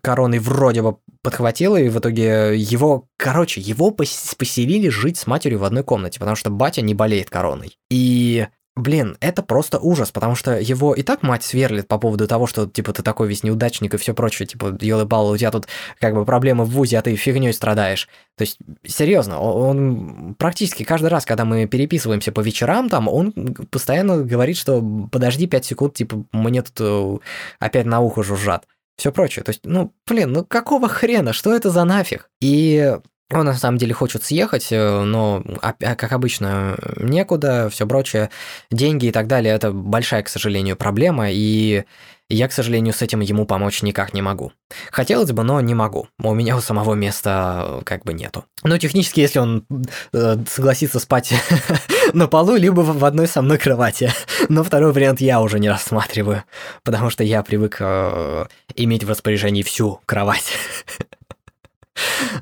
короной 0.00 0.38
вроде 0.38 0.82
бы 0.82 0.96
подхватила, 1.22 1.76
и 1.76 1.88
в 1.88 1.98
итоге 1.98 2.56
его, 2.56 3.08
короче, 3.16 3.60
его 3.60 3.90
поселили 3.90 4.88
жить 4.88 5.18
с 5.18 5.26
матерью 5.26 5.58
в 5.58 5.64
одной 5.64 5.82
комнате, 5.82 6.18
потому 6.18 6.36
что 6.36 6.50
батя 6.50 6.82
не 6.82 6.94
болеет 6.94 7.30
короной. 7.30 7.78
И 7.90 8.46
Блин, 8.76 9.16
это 9.20 9.42
просто 9.42 9.78
ужас, 9.78 10.10
потому 10.10 10.34
что 10.34 10.60
его 10.60 10.92
и 10.92 11.02
так 11.02 11.22
мать 11.22 11.42
сверлит 11.42 11.88
по 11.88 11.96
поводу 11.96 12.28
того, 12.28 12.46
что, 12.46 12.66
типа, 12.66 12.92
ты 12.92 13.02
такой 13.02 13.26
весь 13.26 13.42
неудачник 13.42 13.94
и 13.94 13.96
все 13.96 14.12
прочее, 14.12 14.46
типа, 14.46 14.76
елы-палы, 14.78 15.32
у 15.32 15.36
тебя 15.38 15.50
тут, 15.50 15.66
как 15.98 16.14
бы, 16.14 16.26
проблемы 16.26 16.66
в 16.66 16.70
ВУЗе, 16.72 16.98
а 16.98 17.02
ты 17.02 17.16
фигней 17.16 17.54
страдаешь. 17.54 18.06
То 18.36 18.42
есть, 18.42 18.58
серьезно, 18.86 19.40
он 19.40 20.34
практически 20.38 20.82
каждый 20.82 21.08
раз, 21.08 21.24
когда 21.24 21.46
мы 21.46 21.66
переписываемся 21.66 22.32
по 22.32 22.40
вечерам, 22.40 22.90
там, 22.90 23.08
он 23.08 23.32
постоянно 23.70 24.18
говорит, 24.18 24.58
что 24.58 24.82
подожди 25.10 25.46
5 25.46 25.64
секунд, 25.64 25.94
типа, 25.94 26.24
мне 26.32 26.60
тут 26.60 26.76
э, 26.78 27.18
опять 27.58 27.86
на 27.86 28.00
ухо 28.00 28.22
жужжат 28.22 28.66
все 28.96 29.12
прочее. 29.12 29.44
То 29.44 29.50
есть, 29.50 29.60
ну, 29.64 29.92
блин, 30.06 30.32
ну 30.32 30.44
какого 30.44 30.88
хрена, 30.88 31.32
что 31.32 31.54
это 31.54 31.70
за 31.70 31.84
нафиг? 31.84 32.30
И 32.40 32.96
он 33.30 33.44
на 33.44 33.54
самом 33.54 33.78
деле 33.78 33.92
хочет 33.92 34.22
съехать, 34.22 34.68
э, 34.70 35.02
но, 35.02 35.42
а, 35.60 35.72
как 35.72 36.12
обычно, 36.12 36.76
некуда, 36.96 37.68
все 37.70 37.86
прочее, 37.86 38.30
деньги 38.70 39.06
и 39.06 39.12
так 39.12 39.26
далее, 39.26 39.52
это 39.54 39.72
большая, 39.72 40.22
к 40.22 40.28
сожалению, 40.28 40.76
проблема, 40.76 41.26
и 41.30 41.84
я, 42.28 42.48
к 42.48 42.52
сожалению, 42.52 42.92
с 42.92 43.02
этим 43.02 43.20
ему 43.20 43.46
помочь 43.46 43.82
никак 43.82 44.12
не 44.12 44.20
могу. 44.20 44.52
Хотелось 44.90 45.30
бы, 45.30 45.44
но 45.44 45.60
не 45.60 45.74
могу. 45.74 46.08
У 46.20 46.34
меня 46.34 46.56
у 46.56 46.60
самого 46.60 46.94
места 46.94 47.64
э, 47.64 47.82
как 47.84 48.04
бы 48.04 48.14
нету. 48.14 48.44
Но 48.64 48.78
технически, 48.78 49.20
если 49.20 49.38
он 49.38 49.64
э, 50.12 50.36
согласится 50.48 50.98
спать 50.98 51.32
на 52.12 52.26
полу, 52.26 52.56
либо 52.56 52.80
в 52.80 53.04
одной 53.04 53.28
со 53.28 53.42
мной 53.42 53.58
кровати. 53.58 54.12
Но 54.48 54.64
второй 54.64 54.92
вариант 54.92 55.20
я 55.20 55.40
уже 55.40 55.60
не 55.60 55.68
рассматриваю, 55.68 56.42
потому 56.82 57.10
что 57.10 57.22
я 57.22 57.44
привык 57.44 57.76
э, 57.78 58.46
иметь 58.74 59.04
в 59.04 59.10
распоряжении 59.10 59.62
всю 59.62 60.00
кровать. 60.06 60.52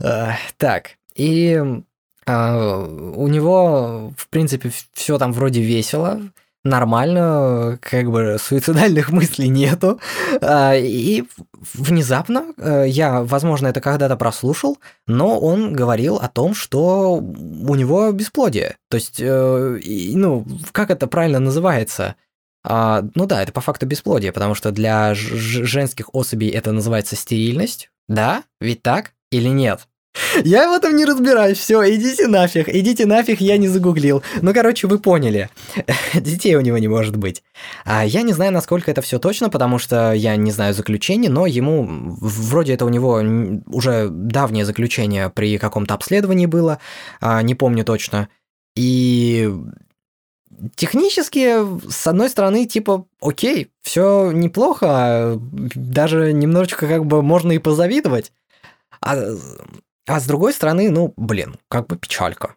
Э, 0.00 0.32
так, 0.56 0.96
и 1.14 1.62
у 2.26 3.28
него, 3.28 4.12
в 4.16 4.28
принципе, 4.28 4.72
все 4.94 5.16
там 5.16 5.32
вроде 5.32 5.62
весело 5.62 6.20
нормально, 6.64 7.78
как 7.80 8.10
бы 8.10 8.36
суицидальных 8.40 9.10
мыслей 9.12 9.48
нету. 9.48 10.00
А, 10.40 10.74
и 10.74 11.24
внезапно, 11.74 12.46
э, 12.56 12.84
я, 12.88 13.22
возможно, 13.22 13.68
это 13.68 13.80
когда-то 13.80 14.16
прослушал, 14.16 14.78
но 15.06 15.38
он 15.38 15.74
говорил 15.74 16.16
о 16.16 16.28
том, 16.28 16.54
что 16.54 17.14
у 17.16 17.74
него 17.74 18.10
бесплодие. 18.12 18.76
То 18.88 18.96
есть, 18.96 19.20
э, 19.20 19.80
ну, 20.14 20.46
как 20.72 20.90
это 20.90 21.06
правильно 21.06 21.38
называется? 21.38 22.16
А, 22.66 23.04
ну 23.14 23.26
да, 23.26 23.42
это 23.42 23.52
по 23.52 23.60
факту 23.60 23.86
бесплодие, 23.86 24.32
потому 24.32 24.54
что 24.54 24.70
для 24.70 25.14
женских 25.14 26.08
особей 26.14 26.48
это 26.48 26.72
называется 26.72 27.14
стерильность. 27.14 27.90
Да? 28.08 28.44
Ведь 28.60 28.82
так? 28.82 29.12
Или 29.30 29.48
нет? 29.48 29.86
Я 30.44 30.68
в 30.68 30.72
этом 30.72 30.96
не 30.96 31.04
разбираюсь. 31.04 31.58
Все, 31.58 31.82
идите 31.94 32.26
нафиг, 32.26 32.68
идите 32.68 33.06
нафиг, 33.06 33.40
я 33.40 33.56
не 33.56 33.68
загуглил. 33.68 34.22
Ну, 34.42 34.52
короче, 34.52 34.86
вы 34.86 34.98
поняли. 34.98 35.48
Детей 36.14 36.54
у 36.56 36.60
него 36.60 36.78
не 36.78 36.88
может 36.88 37.16
быть. 37.16 37.42
А 37.84 38.04
я 38.04 38.22
не 38.22 38.32
знаю, 38.32 38.52
насколько 38.52 38.90
это 38.90 39.02
все 39.02 39.18
точно, 39.18 39.50
потому 39.50 39.78
что 39.78 40.12
я 40.12 40.36
не 40.36 40.50
знаю 40.50 40.74
заключение, 40.74 41.30
но 41.30 41.46
ему 41.46 41.86
вроде 42.20 42.74
это 42.74 42.84
у 42.84 42.88
него 42.88 43.22
уже 43.66 44.08
давнее 44.10 44.64
заключение 44.64 45.30
при 45.30 45.58
каком-то 45.58 45.94
обследовании 45.94 46.46
было, 46.46 46.78
а, 47.20 47.42
не 47.42 47.54
помню 47.54 47.84
точно. 47.84 48.28
И 48.76 49.52
технически, 50.74 51.56
с 51.88 52.06
одной 52.06 52.28
стороны, 52.28 52.66
типа, 52.66 53.06
окей, 53.20 53.70
все 53.82 54.32
неплохо, 54.32 55.38
даже 55.40 56.32
немножечко 56.32 56.86
как 56.86 57.06
бы 57.06 57.22
можно 57.22 57.52
и 57.52 57.58
позавидовать. 57.58 58.32
А 59.00 59.16
а 60.06 60.20
с 60.20 60.26
другой 60.26 60.52
стороны, 60.52 60.90
ну, 60.90 61.12
блин, 61.16 61.56
как 61.68 61.86
бы 61.86 61.96
печалька. 61.96 62.56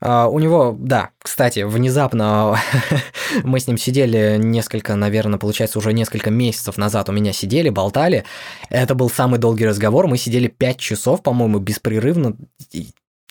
А, 0.00 0.28
у 0.28 0.38
него, 0.38 0.76
да, 0.78 1.10
кстати, 1.18 1.60
внезапно 1.60 2.58
мы 3.44 3.60
с 3.60 3.66
ним 3.66 3.78
сидели 3.78 4.36
несколько, 4.38 4.96
наверное, 4.96 5.38
получается, 5.38 5.78
уже 5.78 5.92
несколько 5.92 6.30
месяцев 6.30 6.76
назад 6.76 7.08
у 7.08 7.12
меня 7.12 7.32
сидели, 7.32 7.68
болтали. 7.68 8.24
Это 8.68 8.94
был 8.94 9.10
самый 9.10 9.38
долгий 9.38 9.66
разговор. 9.66 10.06
Мы 10.06 10.18
сидели 10.18 10.48
5 10.48 10.78
часов, 10.78 11.22
по-моему, 11.22 11.58
беспрерывно 11.58 12.36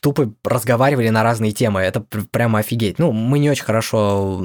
тупо 0.02 0.34
разговаривали 0.44 1.10
на 1.10 1.24
разные 1.24 1.52
темы. 1.52 1.82
Это 1.82 2.02
прямо 2.02 2.60
офигеть. 2.60 3.00
Ну, 3.00 3.12
мы 3.12 3.40
не 3.40 3.50
очень 3.50 3.66
хорошо 3.66 4.42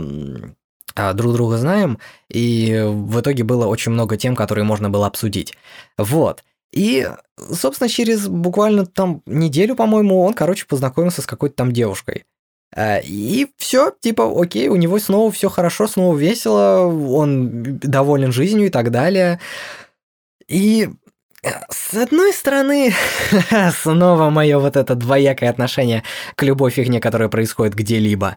а, 0.95 1.13
друг 1.13 1.35
друга 1.35 1.59
знаем, 1.59 1.99
и 2.29 2.85
в 2.87 3.21
итоге 3.21 3.45
было 3.45 3.67
очень 3.67 3.93
много 3.93 4.17
тем, 4.17 4.37
которые 4.37 4.65
можно 4.65 4.91
было 4.91 5.07
обсудить. 5.07 5.57
Вот. 5.97 6.43
И, 6.73 7.09
собственно, 7.53 7.89
через 7.89 8.27
буквально 8.27 8.85
там 8.87 9.23
неделю, 9.27 9.77
по-моему, 9.77 10.23
он, 10.23 10.35
короче, 10.35 10.67
познакомился 10.67 11.23
с 11.23 11.27
какой-то 11.27 11.57
там 11.57 11.73
девушкой. 11.73 12.25
А, 12.75 12.99
и 12.99 13.47
все, 13.57 13.93
типа, 14.01 14.33
окей, 14.41 14.69
у 14.69 14.77
него 14.77 14.99
снова 14.99 15.31
все 15.31 15.49
хорошо, 15.49 15.87
снова 15.87 16.17
весело, 16.17 16.87
он 16.87 17.79
доволен 17.79 18.33
жизнью 18.33 18.67
и 18.67 18.71
так 18.71 18.91
далее. 18.91 19.39
И 20.49 20.89
э, 21.45 21.49
с 21.71 21.95
одной 21.95 22.33
стороны, 22.33 22.93
снова 23.83 24.31
мое 24.31 24.59
вот 24.59 24.77
это 24.77 24.97
двоякое 24.97 25.51
отношение 25.51 26.03
к 26.35 26.43
любой 26.43 26.73
фигне, 26.73 27.01
которая 27.01 27.29
происходит 27.29 27.75
где-либо. 27.75 28.37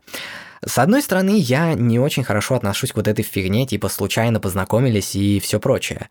С 0.63 0.77
одной 0.77 1.01
стороны, 1.01 1.37
я 1.37 1.73
не 1.73 1.99
очень 1.99 2.23
хорошо 2.23 2.55
отношусь 2.55 2.91
к 2.91 2.97
вот 2.97 3.07
этой 3.07 3.23
фигне, 3.23 3.65
типа 3.65 3.89
случайно 3.89 4.39
познакомились 4.39 5.15
и 5.15 5.39
все 5.39 5.59
прочее. 5.59 6.09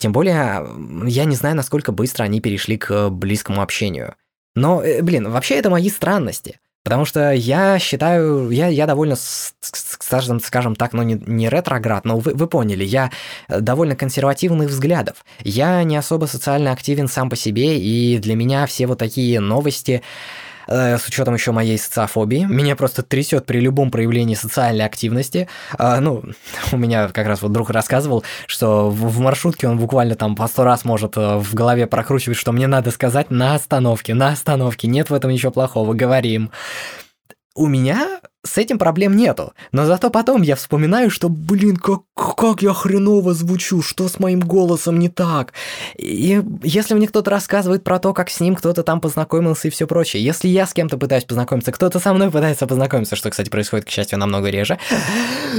Тем 0.00 0.12
более, 0.12 0.66
я 1.04 1.26
не 1.26 1.36
знаю, 1.36 1.54
насколько 1.54 1.92
быстро 1.92 2.24
они 2.24 2.40
перешли 2.40 2.78
к 2.78 3.10
близкому 3.10 3.60
общению. 3.60 4.14
Но, 4.54 4.82
э, 4.82 5.02
блин, 5.02 5.30
вообще 5.30 5.56
это 5.56 5.68
мои 5.68 5.90
странности. 5.90 6.58
Потому 6.82 7.04
что 7.04 7.32
я 7.32 7.78
считаю, 7.78 8.48
я, 8.48 8.68
я 8.68 8.86
довольно, 8.86 9.14
скажем, 9.60 10.40
скажем 10.40 10.74
так, 10.74 10.94
ну 10.94 11.02
не, 11.02 11.22
не 11.26 11.50
ретроград, 11.50 12.06
но 12.06 12.18
вы, 12.18 12.32
вы 12.32 12.46
поняли, 12.46 12.82
я 12.82 13.10
довольно 13.48 13.94
консервативных 13.94 14.70
взглядов. 14.70 15.22
Я 15.40 15.82
не 15.82 15.98
особо 15.98 16.24
социально 16.24 16.72
активен 16.72 17.06
сам 17.06 17.28
по 17.28 17.36
себе, 17.36 17.78
и 17.78 18.16
для 18.16 18.34
меня 18.34 18.64
все 18.64 18.86
вот 18.86 18.98
такие 18.98 19.40
новости, 19.40 20.00
Э, 20.00 20.49
с 20.66 21.06
учетом 21.06 21.34
еще 21.34 21.52
моей 21.52 21.78
социофобии. 21.78 22.44
Меня 22.44 22.76
просто 22.76 23.02
трясет 23.02 23.46
при 23.46 23.60
любом 23.60 23.90
проявлении 23.90 24.34
социальной 24.34 24.84
активности. 24.84 25.48
А, 25.78 26.00
ну, 26.00 26.22
у 26.72 26.76
меня 26.76 27.08
как 27.08 27.26
раз 27.26 27.42
вот 27.42 27.52
друг 27.52 27.70
рассказывал, 27.70 28.24
что 28.46 28.90
в 28.90 29.20
маршрутке 29.20 29.68
он 29.68 29.78
буквально 29.78 30.14
там 30.14 30.36
по 30.36 30.46
сто 30.46 30.64
раз 30.64 30.84
может 30.84 31.16
э, 31.16 31.36
в 31.38 31.54
голове 31.54 31.86
прокручивать, 31.86 32.38
что 32.38 32.52
мне 32.52 32.66
надо 32.66 32.90
сказать 32.90 33.30
на 33.30 33.54
остановке, 33.54 34.14
на 34.14 34.28
остановке, 34.28 34.88
нет 34.88 35.10
в 35.10 35.14
этом 35.14 35.30
ничего 35.30 35.52
плохого, 35.52 35.94
говорим. 35.94 36.50
У 37.54 37.66
меня 37.66 38.20
с 38.42 38.56
этим 38.56 38.78
проблем 38.78 39.16
нету. 39.16 39.52
Но 39.72 39.84
зато 39.84 40.10
потом 40.10 40.42
я 40.42 40.56
вспоминаю, 40.56 41.10
что, 41.10 41.28
блин, 41.28 41.76
как, 41.76 42.00
как 42.14 42.62
я 42.62 42.72
хреново 42.72 43.34
звучу, 43.34 43.82
что 43.82 44.08
с 44.08 44.18
моим 44.18 44.40
голосом 44.40 44.98
не 44.98 45.08
так. 45.08 45.52
И 45.98 46.42
если 46.62 46.94
мне 46.94 47.06
кто-то 47.06 47.30
рассказывает 47.30 47.84
про 47.84 47.98
то, 47.98 48.14
как 48.14 48.30
с 48.30 48.40
ним 48.40 48.54
кто-то 48.54 48.82
там 48.82 49.00
познакомился 49.00 49.68
и 49.68 49.70
все 49.70 49.86
прочее, 49.86 50.24
если 50.24 50.48
я 50.48 50.66
с 50.66 50.72
кем-то 50.72 50.96
пытаюсь 50.96 51.24
познакомиться, 51.24 51.72
кто-то 51.72 52.00
со 52.00 52.14
мной 52.14 52.30
пытается 52.30 52.66
познакомиться, 52.66 53.16
что, 53.16 53.30
кстати, 53.30 53.50
происходит, 53.50 53.84
к 53.84 53.90
счастью, 53.90 54.18
намного 54.18 54.48
реже, 54.48 54.78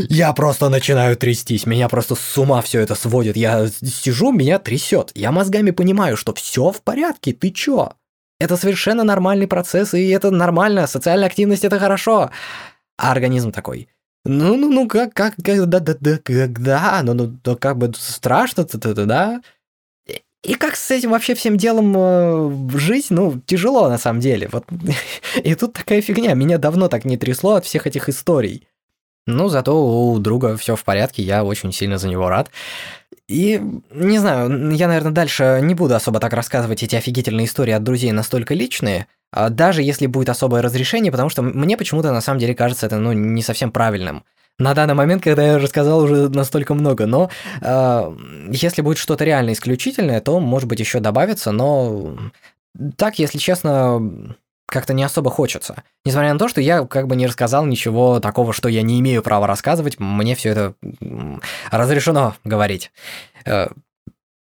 я 0.09 0.33
просто 0.33 0.69
начинаю 0.69 1.15
трястись, 1.15 1.65
меня 1.65 1.87
просто 1.87 2.15
с 2.15 2.37
ума 2.37 2.61
все 2.61 2.79
это 2.79 2.95
сводит. 2.95 3.37
Я 3.37 3.67
сижу, 3.83 4.31
меня 4.31 4.57
трясет. 4.57 5.11
Я 5.13 5.31
мозгами 5.31 5.71
понимаю, 5.71 6.17
что 6.17 6.33
все 6.33 6.71
в 6.71 6.81
порядке, 6.81 7.33
ты 7.33 7.51
чё? 7.51 7.91
Это 8.41 8.57
совершенно 8.57 9.03
нормальный 9.03 9.45
процесс, 9.45 9.93
и 9.93 10.09
это 10.09 10.31
нормально, 10.31 10.87
социальная 10.87 11.27
активность– 11.27 11.63
это 11.65 11.77
хорошо. 11.77 12.31
А 13.01 13.11
организм 13.11 13.51
такой, 13.51 13.87
ну, 14.25 14.55
ну, 14.55 14.69
ну, 14.69 14.87
как, 14.87 15.15
как, 15.15 15.33
как 15.43 15.65
да, 15.65 15.79
да, 15.79 15.95
да, 15.99 16.19
когда, 16.19 17.01
ну, 17.03 17.15
ну, 17.15 17.35
ну, 17.43 17.57
как 17.57 17.79
бы 17.79 17.91
страшно, 17.95 18.63
то, 18.63 18.77
то, 18.77 18.93
да. 18.93 19.41
И 20.43 20.53
как 20.53 20.75
с 20.75 20.91
этим 20.91 21.09
вообще 21.09 21.33
всем 21.33 21.57
делом 21.57 21.95
э, 21.97 22.77
жить, 22.77 23.07
ну, 23.09 23.41
тяжело 23.47 23.89
на 23.89 23.97
самом 23.97 24.19
деле. 24.19 24.49
Вот. 24.51 24.65
И 25.43 25.55
тут 25.55 25.73
такая 25.73 26.01
фигня, 26.01 26.35
меня 26.35 26.59
давно 26.59 26.89
так 26.89 27.03
не 27.03 27.17
трясло 27.17 27.55
от 27.55 27.65
всех 27.65 27.87
этих 27.87 28.07
историй. 28.07 28.67
Ну, 29.25 29.49
зато 29.49 29.73
у 29.73 30.19
друга 30.19 30.55
все 30.55 30.75
в 30.75 30.83
порядке, 30.83 31.23
я 31.23 31.43
очень 31.43 31.71
сильно 31.71 31.97
за 31.97 32.07
него 32.07 32.29
рад. 32.29 32.51
И, 33.31 33.61
не 33.93 34.19
знаю, 34.19 34.71
я, 34.71 34.87
наверное, 34.87 35.13
дальше 35.13 35.61
не 35.63 35.73
буду 35.73 35.95
особо 35.95 36.19
так 36.19 36.33
рассказывать 36.33 36.83
эти 36.83 36.97
офигительные 36.97 37.45
истории 37.45 37.71
от 37.71 37.81
друзей 37.81 38.11
настолько 38.11 38.53
личные, 38.53 39.07
а 39.31 39.49
даже 39.49 39.81
если 39.81 40.05
будет 40.07 40.27
особое 40.27 40.61
разрешение, 40.61 41.11
потому 41.13 41.29
что 41.29 41.41
мне 41.41 41.77
почему-то 41.77 42.11
на 42.11 42.19
самом 42.19 42.39
деле 42.39 42.53
кажется 42.53 42.87
это, 42.87 42.97
ну, 42.97 43.13
не 43.13 43.41
совсем 43.41 43.71
правильным. 43.71 44.25
На 44.59 44.73
данный 44.73 44.95
момент, 44.95 45.23
когда 45.23 45.43
я 45.43 45.59
рассказал 45.59 46.03
уже 46.03 46.27
настолько 46.27 46.73
много, 46.73 47.05
но 47.05 47.29
э, 47.61 48.15
если 48.51 48.81
будет 48.81 48.97
что-то 48.97 49.23
реально 49.23 49.53
исключительное, 49.53 50.19
то, 50.19 50.41
может 50.41 50.67
быть, 50.67 50.81
еще 50.81 50.99
добавится, 50.99 51.53
но 51.53 52.17
так, 52.97 53.17
если 53.17 53.37
честно, 53.37 54.35
как-то 54.71 54.93
не 54.93 55.03
особо 55.03 55.29
хочется. 55.29 55.83
Несмотря 56.05 56.33
на 56.33 56.39
то, 56.39 56.47
что 56.47 56.61
я 56.61 56.85
как 56.85 57.07
бы 57.07 57.15
не 57.15 57.27
рассказал 57.27 57.65
ничего 57.65 58.19
такого, 58.19 58.53
что 58.53 58.69
я 58.69 58.81
не 58.81 58.99
имею 59.01 59.21
права 59.21 59.45
рассказывать, 59.45 59.99
мне 59.99 60.33
все 60.35 60.49
это 60.49 60.73
разрешено 61.69 62.35
говорить. 62.43 62.91
Э, 63.45 63.67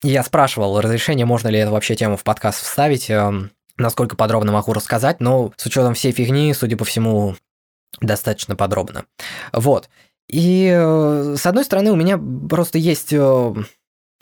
я 0.03 0.23
спрашивал 0.23 0.79
разрешение, 0.79 1.25
можно 1.25 1.47
ли 1.47 1.59
это 1.59 1.71
вообще 1.71 1.95
тему 1.95 2.15
в 2.15 2.23
подкаст 2.23 2.61
вставить, 2.61 3.09
эм, 3.09 3.51
насколько 3.77 4.15
подробно 4.15 4.51
могу 4.51 4.73
рассказать, 4.73 5.19
но 5.19 5.51
с 5.57 5.65
учетом 5.65 5.95
всей 5.95 6.11
фигни, 6.11 6.53
судя 6.53 6.77
по 6.77 6.85
всему, 6.85 7.35
достаточно 8.01 8.55
подробно. 8.55 9.05
Вот. 9.51 9.89
И 10.29 10.71
э, 10.71 11.35
с 11.37 11.45
одной 11.45 11.65
стороны, 11.65 11.91
у 11.91 11.95
меня 11.95 12.19
просто 12.49 12.77
есть 12.77 13.13
э, 13.13 13.53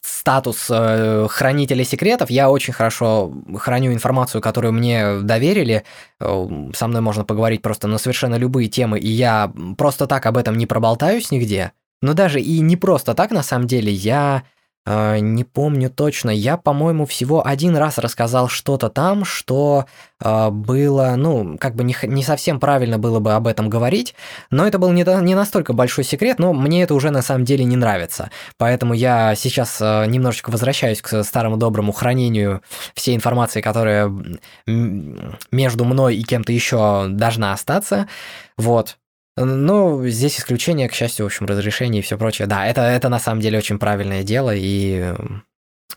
статус 0.01 0.67
э, 0.69 1.27
хранителя 1.29 1.83
секретов. 1.83 2.29
Я 2.29 2.49
очень 2.49 2.73
хорошо 2.73 3.33
храню 3.57 3.93
информацию, 3.93 4.41
которую 4.41 4.73
мне 4.73 5.19
доверили. 5.21 5.83
Э, 6.19 6.47
со 6.73 6.87
мной 6.87 7.01
можно 7.01 7.23
поговорить 7.23 7.61
просто 7.61 7.87
на 7.87 7.97
совершенно 7.97 8.35
любые 8.35 8.67
темы, 8.67 8.99
и 8.99 9.07
я 9.07 9.51
просто 9.77 10.07
так 10.07 10.25
об 10.25 10.37
этом 10.37 10.57
не 10.57 10.65
проболтаюсь 10.65 11.31
нигде. 11.31 11.71
Но 12.01 12.13
даже 12.13 12.41
и 12.41 12.59
не 12.59 12.77
просто 12.77 13.13
так, 13.13 13.31
на 13.31 13.43
самом 13.43 13.67
деле, 13.67 13.91
я 13.91 14.43
э, 14.85 15.19
не 15.19 15.43
помню 15.43 15.89
точно. 15.89 16.29
Я, 16.29 16.57
по-моему, 16.57 17.05
всего 17.05 17.45
один 17.45 17.75
раз 17.75 17.97
рассказал 17.97 18.47
что-то 18.47 18.89
там, 18.89 19.25
что 19.25 19.85
э, 20.19 20.49
было, 20.49 21.15
ну, 21.17 21.57
как 21.59 21.75
бы 21.75 21.83
не, 21.83 21.95
не 22.03 22.23
совсем 22.23 22.59
правильно 22.59 22.97
было 22.97 23.19
бы 23.19 23.33
об 23.33 23.47
этом 23.47 23.69
говорить, 23.69 24.15
но 24.49 24.65
это 24.65 24.79
был 24.79 24.91
не, 24.91 25.03
не 25.23 25.35
настолько 25.35 25.73
большой 25.73 26.03
секрет, 26.03 26.39
но 26.39 26.53
мне 26.53 26.83
это 26.83 26.93
уже 26.93 27.11
на 27.11 27.21
самом 27.21 27.45
деле 27.45 27.63
не 27.65 27.75
нравится. 27.75 28.31
Поэтому 28.57 28.93
я 28.93 29.35
сейчас 29.35 29.79
э, 29.81 30.05
немножечко 30.07 30.49
возвращаюсь 30.49 31.01
к 31.01 31.23
старому 31.23 31.57
доброму 31.57 31.91
хранению 31.91 32.61
всей 32.93 33.15
информации, 33.15 33.61
которая 33.61 34.11
между 34.65 35.85
мной 35.85 36.15
и 36.15 36.23
кем-то 36.23 36.51
еще 36.51 37.07
должна 37.09 37.53
остаться. 37.53 38.07
Вот. 38.57 38.97
Ну, 39.37 40.05
здесь 40.07 40.39
исключение, 40.39 40.89
к 40.89 40.93
счастью, 40.93 41.25
в 41.25 41.27
общем, 41.27 41.45
разрешение 41.45 42.01
и 42.01 42.03
все 42.03 42.17
прочее. 42.17 42.47
Да, 42.47 42.65
это, 42.65 42.81
это 42.81 43.09
на 43.09 43.19
самом 43.19 43.41
деле 43.41 43.57
очень 43.57 43.79
правильное 43.79 44.23
дело, 44.23 44.53
и 44.53 45.13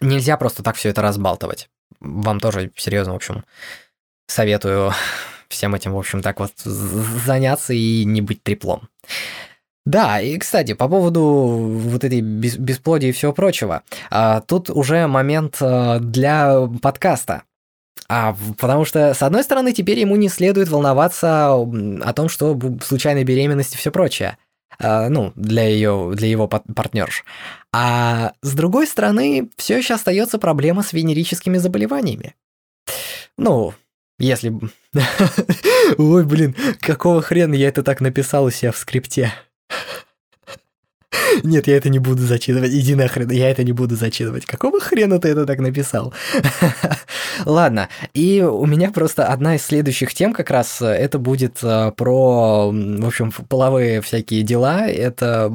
нельзя 0.01 0.37
просто 0.37 0.63
так 0.63 0.77
все 0.77 0.91
это 0.91 1.03
разбалтывать. 1.03 1.69
Вам 2.01 2.41
тоже 2.41 2.71
серьезно, 2.77 3.13
в 3.13 3.17
общем, 3.17 3.45
советую 4.29 4.93
всем 5.49 5.75
этим, 5.75 5.93
в 5.93 5.99
общем, 5.99 6.23
так 6.23 6.39
вот 6.41 6.53
заняться 6.59 7.73
и 7.73 8.05
не 8.05 8.21
быть 8.21 8.43
треплом. 8.43 8.89
Да, 9.87 10.19
и, 10.19 10.39
кстати, 10.39 10.73
по 10.73 10.89
поводу 10.89 11.23
вот 11.23 12.05
этой 12.05 12.23
бесплодия 12.23 13.11
и 13.11 13.13
всего 13.13 13.35
прочего, 13.35 13.83
а, 14.11 14.41
тут 14.41 14.71
уже 14.71 15.07
момент 15.07 15.59
а, 15.61 15.99
для 15.99 16.67
подкаста. 16.81 17.43
А, 18.09 18.37
потому 18.59 18.85
что, 18.85 19.15
с 19.15 19.23
одной 19.23 19.45
стороны, 19.45 19.73
теперь 19.73 19.99
ему 19.99 20.17
не 20.17 20.29
следует 20.29 20.69
волноваться 20.69 21.53
о 21.53 22.13
том, 22.15 22.29
что 22.29 22.59
случайной 22.85 23.25
беременности 23.25 23.75
и 23.75 23.79
все 23.79 23.91
прочее. 23.91 24.37
А, 24.79 25.09
ну, 25.09 25.33
для 25.37 25.67
ее, 25.69 26.13
для 26.15 26.29
его 26.29 26.47
партнерш. 26.49 27.25
А 27.73 28.33
с 28.43 28.55
другой 28.55 28.87
стороны, 28.87 29.51
все 29.57 29.79
еще 29.79 29.95
остается 29.95 30.39
проблема 30.39 30.83
с 30.83 30.93
венерическими 30.93 31.59
заболеваниями. 31.59 32.35
Ну, 33.37 33.75
если... 34.19 34.53
Ой, 35.99 36.25
блин, 36.25 36.55
какого 36.81 37.23
хрена 37.23 37.55
я 37.55 37.69
это 37.69 37.83
так 37.83 38.01
написал 38.01 38.45
у 38.45 38.51
себя 38.51 38.73
в 38.73 38.77
скрипте? 38.77 39.33
Нет, 41.43 41.67
я 41.67 41.77
это 41.77 41.89
не 41.89 41.99
буду 41.99 42.23
зачитывать. 42.23 42.73
Иди 42.73 42.95
нахрен, 42.95 43.31
я 43.31 43.51
это 43.51 43.65
не 43.65 43.73
буду 43.73 43.97
зачитывать. 43.97 44.45
Какого 44.47 44.81
хрена 44.81 45.19
ты 45.19 45.29
это 45.29 45.47
так 45.47 45.59
написал? 45.59 46.13
Ладно, 47.45 47.89
и 48.13 48.43
у 48.43 48.67
меня 48.67 48.91
просто 48.91 49.27
одна 49.27 49.57
из 49.57 49.65
следующих 49.65 50.15
тем 50.15 50.33
как 50.33 50.51
раз, 50.51 50.81
э, 50.81 50.87
это 50.87 51.19
будет 51.19 51.59
э, 51.63 51.93
про, 51.97 52.71
в 52.71 53.07
общем, 53.07 53.33
половые 53.49 54.01
всякие 54.01 54.43
дела. 54.43 54.87
Это 54.87 55.53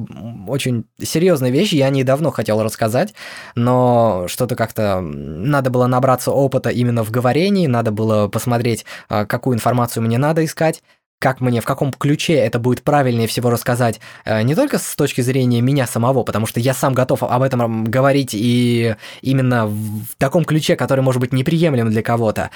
очень 0.48 0.86
серьезная 1.02 1.52
вещь, 1.52 1.74
я 1.74 1.90
недавно 1.90 2.32
хотел 2.32 2.62
рассказать, 2.64 3.14
но 3.56 4.26
что-то 4.28 4.56
как-то 4.56 5.02
надо 5.02 5.70
было 5.70 5.88
набраться 5.88 6.32
опыта 6.32 6.70
именно 6.70 7.04
в 7.04 7.12
говорении, 7.12 7.68
надо 7.68 7.92
было 7.92 8.28
посмотреть, 8.28 8.86
э, 9.10 9.26
какую 9.26 9.56
информацию 9.56 10.04
мне 10.04 10.18
надо 10.18 10.44
искать, 10.46 10.82
как 11.20 11.42
мне, 11.42 11.60
в 11.62 11.66
каком 11.66 11.92
ключе 11.92 12.34
это 12.36 12.60
будет 12.60 12.82
правильнее 12.82 13.28
всего 13.28 13.50
рассказать, 13.50 14.00
э, 14.26 14.42
не 14.42 14.56
только 14.56 14.78
с 14.78 14.96
точки 14.96 15.22
зрения 15.22 15.62
меня 15.62 15.86
самого, 15.86 16.24
потому 16.24 16.46
что 16.46 16.60
я 16.60 16.74
сам 16.74 16.94
готов 16.94 17.24
об 17.24 17.42
этом 17.42 17.84
говорить 17.84 18.32
и 18.34 18.96
именно 19.22 19.68
в 19.68 20.06
таком 20.18 20.46
ключе, 20.46 20.76
который 20.76 21.02
может 21.02 21.20
быть 21.20 21.34
неприемлем 21.34 21.90
для 21.90 22.02
кого-то. 22.02 22.52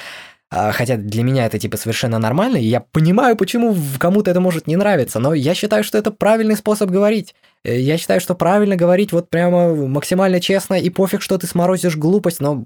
А, 0.49 0.71
хотя 0.71 0.97
для 0.97 1.23
меня 1.23 1.45
это 1.45 1.57
типа 1.57 1.77
совершенно 1.77 2.19
нормально, 2.19 2.57
и 2.57 2.65
я 2.65 2.79
понимаю, 2.79 3.35
почему 3.35 3.75
кому-то 3.97 4.31
это 4.31 4.39
может 4.39 4.67
не 4.67 4.75
нравиться, 4.75 5.19
но 5.19 5.33
я 5.33 5.55
считаю, 5.55 5.83
что 5.83 5.97
это 5.97 6.11
правильный 6.11 6.55
способ 6.55 6.89
говорить. 6.89 7.33
Э, 7.65 7.77
я 7.77 7.97
считаю, 7.97 8.21
что 8.21 8.35
правильно 8.35 8.75
говорить 8.75 9.11
вот 9.11 9.29
прямо 9.29 9.73
максимально 9.75 10.39
честно, 10.39 10.75
и 10.75 10.89
пофиг, 10.89 11.21
что 11.21 11.37
ты 11.37 11.47
сморозишь 11.47 11.97
глупость, 11.97 12.39
но 12.39 12.63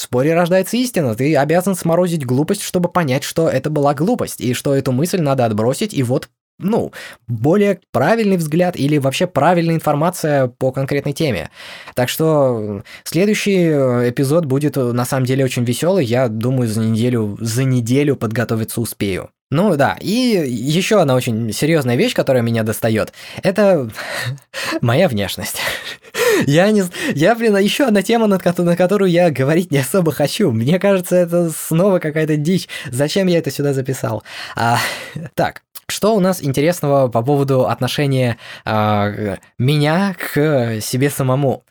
в 0.00 0.02
споре 0.02 0.32
рождается 0.34 0.78
истина, 0.78 1.14
ты 1.14 1.36
обязан 1.36 1.74
сморозить 1.74 2.24
глупость, 2.24 2.62
чтобы 2.62 2.88
понять, 2.88 3.22
что 3.22 3.50
это 3.50 3.68
была 3.68 3.92
глупость, 3.92 4.40
и 4.40 4.54
что 4.54 4.74
эту 4.74 4.92
мысль 4.92 5.20
надо 5.20 5.44
отбросить, 5.44 5.92
и 5.92 6.02
вот 6.02 6.30
ну, 6.58 6.92
более 7.28 7.80
правильный 7.92 8.38
взгляд 8.38 8.76
или 8.78 8.96
вообще 8.96 9.26
правильная 9.26 9.74
информация 9.74 10.48
по 10.48 10.72
конкретной 10.72 11.12
теме. 11.12 11.50
Так 11.94 12.08
что 12.08 12.82
следующий 13.04 13.64
э, 13.64 14.08
эпизод 14.10 14.46
будет 14.46 14.78
э, 14.78 14.92
на 14.92 15.04
самом 15.04 15.26
деле 15.26 15.44
очень 15.44 15.64
веселый. 15.64 16.04
Я 16.04 16.28
думаю, 16.28 16.68
за 16.68 16.80
неделю, 16.80 17.36
за 17.40 17.64
неделю 17.64 18.16
подготовиться 18.16 18.80
успею. 18.80 19.30
Ну 19.52 19.76
да, 19.76 19.96
и 20.00 20.10
еще 20.48 21.00
одна 21.00 21.16
очень 21.16 21.52
серьезная 21.52 21.96
вещь, 21.96 22.14
которая 22.14 22.42
меня 22.42 22.62
достает, 22.62 23.12
это 23.42 23.90
моя 24.80 25.08
внешность. 25.08 25.60
Я 26.46 26.70
не... 26.70 26.84
Я, 27.14 27.34
блин, 27.34 27.56
еще 27.56 27.86
одна 27.86 28.02
тема, 28.02 28.26
на 28.26 28.38
которую 28.38 29.10
я 29.10 29.30
говорить 29.30 29.70
не 29.70 29.78
особо 29.78 30.12
хочу. 30.12 30.50
Мне 30.52 30.78
кажется, 30.78 31.16
это 31.16 31.50
снова 31.50 31.98
какая-то 31.98 32.36
дичь. 32.36 32.68
Зачем 32.90 33.26
я 33.26 33.38
это 33.38 33.50
сюда 33.50 33.74
записал? 33.74 34.22
А, 34.56 34.78
так, 35.34 35.62
что 35.88 36.14
у 36.14 36.20
нас 36.20 36.42
интересного 36.42 37.08
по 37.08 37.22
поводу 37.22 37.66
отношения 37.66 38.38
а, 38.64 39.36
меня 39.58 40.14
к 40.14 40.80
себе 40.80 41.10
самому? 41.10 41.64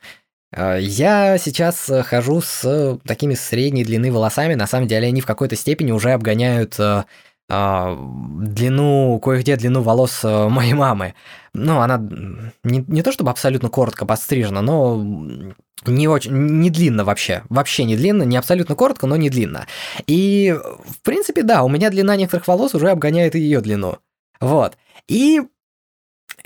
А, 0.51 0.75
я 0.77 1.37
сейчас 1.37 1.89
хожу 2.05 2.41
с 2.41 2.99
такими 3.05 3.33
средней 3.33 3.83
длины 3.83 4.11
волосами, 4.11 4.53
на 4.55 4.67
самом 4.67 4.87
деле 4.87 5.07
они 5.07 5.21
в 5.21 5.25
какой-то 5.25 5.55
степени 5.55 5.91
уже 5.91 6.11
обгоняют 6.11 6.75
а, 6.79 7.05
длину, 7.49 9.19
кое-где 9.19 9.55
длину 9.55 9.81
волос 9.81 10.23
э, 10.23 10.47
моей 10.49 10.73
мамы. 10.73 11.15
Ну, 11.53 11.79
она 11.79 11.97
не, 12.63 12.85
не 12.87 13.01
то 13.01 13.11
чтобы 13.11 13.31
абсолютно 13.31 13.69
коротко 13.69 14.05
подстрижена, 14.05 14.61
но 14.61 15.03
не 15.85 16.07
очень, 16.07 16.31
не 16.31 16.69
длинно 16.69 17.03
вообще, 17.03 17.43
вообще 17.49 17.85
не 17.85 17.95
длинно, 17.95 18.23
не 18.23 18.37
абсолютно 18.37 18.75
коротко, 18.75 19.07
но 19.07 19.15
не 19.15 19.29
длинно. 19.29 19.65
И, 20.05 20.55
в 20.85 21.01
принципе, 21.01 21.41
да, 21.41 21.63
у 21.63 21.69
меня 21.69 21.89
длина 21.89 22.15
некоторых 22.15 22.47
волос 22.47 22.75
уже 22.75 22.91
обгоняет 22.91 23.33
ее 23.33 23.61
длину. 23.61 23.97
Вот. 24.39 24.77
И 25.07 25.41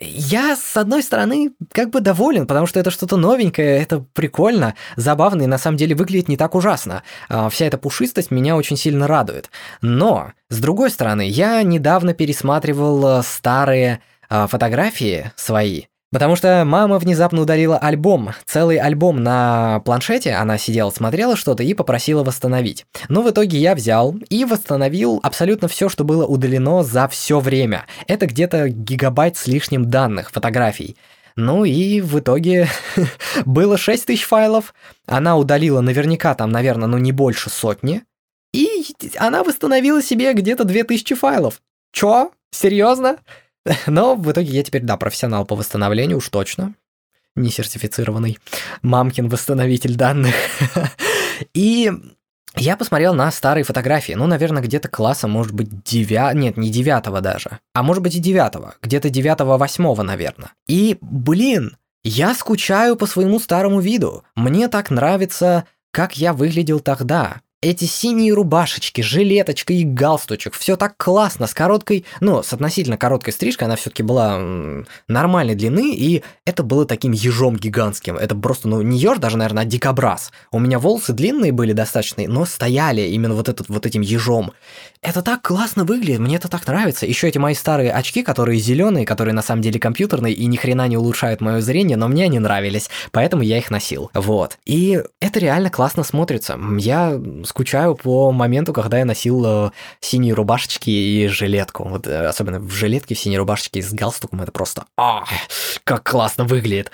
я, 0.06 0.56
с 0.56 0.78
одной 0.78 1.04
стороны, 1.04 1.54
как 1.72 1.90
бы 1.90 2.02
доволен, 2.02 2.48
потому 2.48 2.68
что 2.68 2.80
это 2.80 2.92
что-то 2.92 3.18
новенькое, 3.18 3.82
это 3.82 4.06
прикольно, 4.14 4.76
забавно 4.96 5.44
и 5.44 5.48
на 5.48 5.58
самом 5.58 5.78
деле 5.78 5.96
выглядит 5.96 6.28
не 6.28 6.38
так 6.38 6.56
ужасно. 6.56 7.04
А, 7.30 7.50
вся 7.50 7.66
эта 7.66 7.78
пушистость 7.78 8.32
меня 8.32 8.56
очень 8.56 8.78
сильно 8.78 9.08
радует. 9.08 9.50
Но, 9.82 10.32
с 10.50 10.60
другой 10.60 10.90
стороны, 10.90 11.28
я 11.28 11.64
недавно 11.64 12.14
пересматривал 12.14 13.20
э, 13.20 13.24
старые 13.24 14.02
а, 14.30 14.48
фотографии 14.48 15.32
свои, 15.36 15.84
Потому 16.14 16.36
что 16.36 16.64
мама 16.64 17.00
внезапно 17.00 17.42
удалила 17.42 17.76
альбом, 17.76 18.34
целый 18.46 18.78
альбом 18.78 19.24
на 19.24 19.80
планшете, 19.80 20.34
она 20.34 20.60
сидела, 20.60 20.92
смотрела 20.92 21.36
что-то 21.36 21.64
и 21.64 21.74
попросила 21.74 22.24
восстановить. 22.24 22.86
Но 23.10 23.24
в 23.24 23.32
итоге 23.32 23.58
я 23.58 23.74
взял 23.74 24.16
и 24.30 24.46
восстановил 24.46 25.20
абсолютно 25.24 25.68
все, 25.68 25.90
что 25.90 26.04
было 26.04 26.28
удалено 26.28 26.84
за 26.84 27.08
все 27.08 27.40
время. 27.40 27.88
Это 28.08 28.28
где-то 28.28 28.70
гигабайт 28.70 29.38
с 29.38 29.48
лишним 29.48 29.90
данных, 29.90 30.30
фотографий. 30.30 30.98
Ну 31.36 31.66
и 31.66 32.00
в 32.00 32.20
итоге 32.20 32.68
было 33.46 33.76
6 33.76 34.06
тысяч 34.06 34.26
файлов, 34.26 34.76
она 35.08 35.36
удалила 35.36 35.82
наверняка 35.82 36.36
там, 36.36 36.52
наверное, 36.52 36.88
ну 36.88 37.00
не 37.00 37.12
больше 37.12 37.50
сотни, 37.50 38.04
и 38.54 38.86
она 39.18 39.44
восстановила 39.44 40.04
себе 40.04 40.34
где-то 40.34 40.64
2000 40.64 41.16
файлов. 41.16 41.60
Чё? 41.92 42.32
Серьезно? 42.52 43.18
Но 43.88 44.16
в 44.16 44.32
итоге 44.32 44.52
я 44.52 44.64
теперь, 44.64 44.84
да, 44.84 44.98
профессионал 44.98 45.46
по 45.46 45.56
восстановлению, 45.56 46.18
уж 46.18 46.30
точно. 46.30 46.74
Не 47.36 47.50
сертифицированный. 47.50 48.38
Мамкин 48.82 49.28
восстановитель 49.30 49.96
данных. 49.96 50.36
И 51.54 51.92
я 52.56 52.78
посмотрел 52.78 53.16
на 53.16 53.32
старые 53.32 53.64
фотографии, 53.64 54.14
ну, 54.14 54.28
наверное, 54.28 54.62
где-то 54.62 54.88
класса, 54.88 55.28
может 55.28 55.54
быть, 55.54 55.84
девя... 55.84 56.32
Нет, 56.34 56.56
не 56.56 56.70
девятого 56.70 57.20
даже, 57.20 57.60
а 57.74 57.82
может 57.82 58.04
быть 58.04 58.16
и 58.16 58.20
девятого, 58.20 58.76
где-то 58.82 59.10
девятого, 59.10 59.58
восьмого, 59.58 60.04
наверное. 60.04 60.52
И, 60.68 61.00
блин, 61.02 61.78
я 62.04 62.36
скучаю 62.36 62.96
по 62.96 63.08
своему 63.08 63.40
старому 63.40 63.80
виду. 63.80 64.24
Мне 64.36 64.68
так 64.68 64.92
нравится, 64.92 65.66
как 65.90 66.16
я 66.18 66.34
выглядел 66.34 66.80
тогда 66.80 67.42
эти 67.64 67.86
синие 67.86 68.34
рубашечки, 68.34 69.02
жилеточка 69.02 69.74
и 69.74 69.84
галстучек, 69.84 70.54
все 70.54 70.76
так 70.76 70.96
классно, 70.98 71.48
с 71.48 71.54
короткой, 71.54 72.06
ну, 72.20 72.44
с 72.44 72.54
относительно 72.54 72.98
короткой 72.98 73.34
стрижкой, 73.34 73.68
она 73.68 73.76
все-таки 73.76 74.04
была 74.04 74.40
нормальной 75.08 75.56
длины, 75.56 75.96
и 75.96 76.24
это 76.46 76.64
было 76.64 76.86
таким 76.86 77.12
ежом 77.14 77.56
гигантским. 77.56 78.18
Это 78.18 78.36
просто, 78.36 78.68
ну, 78.68 78.82
не 78.82 78.98
еж 78.98 79.18
даже, 79.18 79.38
наверное, 79.38 79.64
а 79.64 79.66
дикобраз. 79.66 80.32
У 80.52 80.60
меня 80.60 80.78
волосы 80.78 81.14
длинные 81.14 81.52
были 81.52 81.74
достаточно, 81.74 82.24
но 82.28 82.46
стояли 82.46 83.02
именно 83.02 83.34
вот, 83.34 83.50
этот, 83.50 83.70
вот 83.70 83.86
этим 83.86 84.02
ежом. 84.02 84.52
Это 85.04 85.22
так 85.22 85.42
классно 85.42 85.84
выглядит, 85.84 86.20
мне 86.20 86.38
это 86.38 86.48
так 86.48 86.66
нравится. 86.66 87.06
Еще 87.06 87.28
эти 87.28 87.38
мои 87.38 87.54
старые 87.54 87.92
очки, 87.92 88.24
которые 88.24 88.58
зеленые, 88.58 89.06
которые 89.06 89.34
на 89.34 89.42
самом 89.42 89.62
деле 89.62 89.78
компьютерные 89.78 90.34
и 90.34 90.46
ни 90.46 90.56
хрена 90.56 90.88
не 90.88 90.96
улучшают 90.96 91.42
мое 91.42 91.60
зрение, 91.60 91.98
но 91.98 92.08
мне 92.08 92.24
они 92.24 92.40
нравились, 92.40 92.90
поэтому 93.12 93.44
я 93.44 93.58
их 93.58 93.70
носил. 93.70 94.10
Вот. 94.14 94.58
И 94.66 95.04
это 95.20 95.40
реально 95.40 95.70
классно 95.70 96.04
смотрится. 96.04 96.58
Я 96.80 97.22
скучаю 97.46 97.96
по 97.96 98.32
моменту, 98.32 98.72
когда 98.72 99.00
я 99.00 99.06
носил 99.06 99.44
э, 99.46 99.72
синие 100.00 100.34
рубашечки 100.34 100.90
и 100.90 101.28
жилетку. 101.28 101.84
Вот 101.84 102.08
э, 102.08 102.26
особенно 102.26 102.60
в 102.60 102.72
жилетке, 102.72 103.14
в 103.14 103.20
синей 103.20 103.38
рубашечке 103.38 103.82
с 103.82 103.92
галстуком, 103.92 104.42
это 104.42 104.54
просто... 104.54 104.86
А, 104.98 105.26
как 105.84 106.10
классно 106.10 106.46
выглядит. 106.46 106.92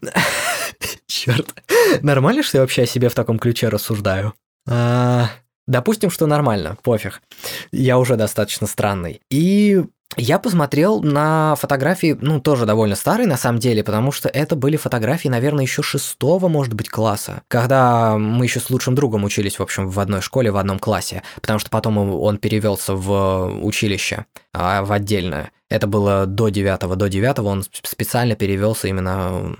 Черт. 1.06 1.54
Нормально, 2.00 2.42
что 2.42 2.56
я 2.56 2.62
вообще 2.62 2.84
о 2.84 2.86
себе 2.86 3.10
в 3.10 3.14
таком 3.14 3.38
ключе 3.38 3.68
рассуждаю? 3.68 4.32
А, 4.66 5.28
допустим, 5.66 6.10
что 6.10 6.26
нормально, 6.26 6.76
пофиг. 6.82 7.22
Я 7.70 7.98
уже 7.98 8.16
достаточно 8.16 8.66
странный. 8.66 9.20
И 9.30 9.82
я 10.16 10.38
посмотрел 10.38 11.00
на 11.02 11.54
фотографии, 11.56 12.18
ну, 12.20 12.38
тоже 12.38 12.66
довольно 12.66 12.96
старые 12.96 13.26
на 13.26 13.38
самом 13.38 13.58
деле, 13.58 13.82
потому 13.82 14.12
что 14.12 14.28
это 14.28 14.56
были 14.56 14.76
фотографии, 14.76 15.28
наверное, 15.28 15.64
еще 15.64 15.82
шестого, 15.82 16.48
может 16.48 16.74
быть, 16.74 16.90
класса, 16.90 17.42
когда 17.48 18.18
мы 18.18 18.44
еще 18.44 18.60
с 18.60 18.68
лучшим 18.68 18.94
другом 18.94 19.24
учились, 19.24 19.58
в 19.58 19.62
общем, 19.62 19.88
в 19.88 19.98
одной 19.98 20.20
школе, 20.20 20.50
в 20.50 20.58
одном 20.58 20.78
классе, 20.78 21.22
потому 21.40 21.58
что 21.58 21.70
потом 21.70 21.96
он 21.96 22.36
перевелся 22.36 22.94
в 22.94 23.58
училище, 23.62 24.26
а, 24.52 24.82
в 24.82 24.92
отдельное. 24.92 25.50
Это 25.72 25.86
было 25.86 26.26
до 26.26 26.50
девятого, 26.50 26.96
до 26.96 27.08
девятого 27.08 27.48
он 27.48 27.64
специально 27.82 28.34
перевелся 28.34 28.88
именно, 28.88 29.56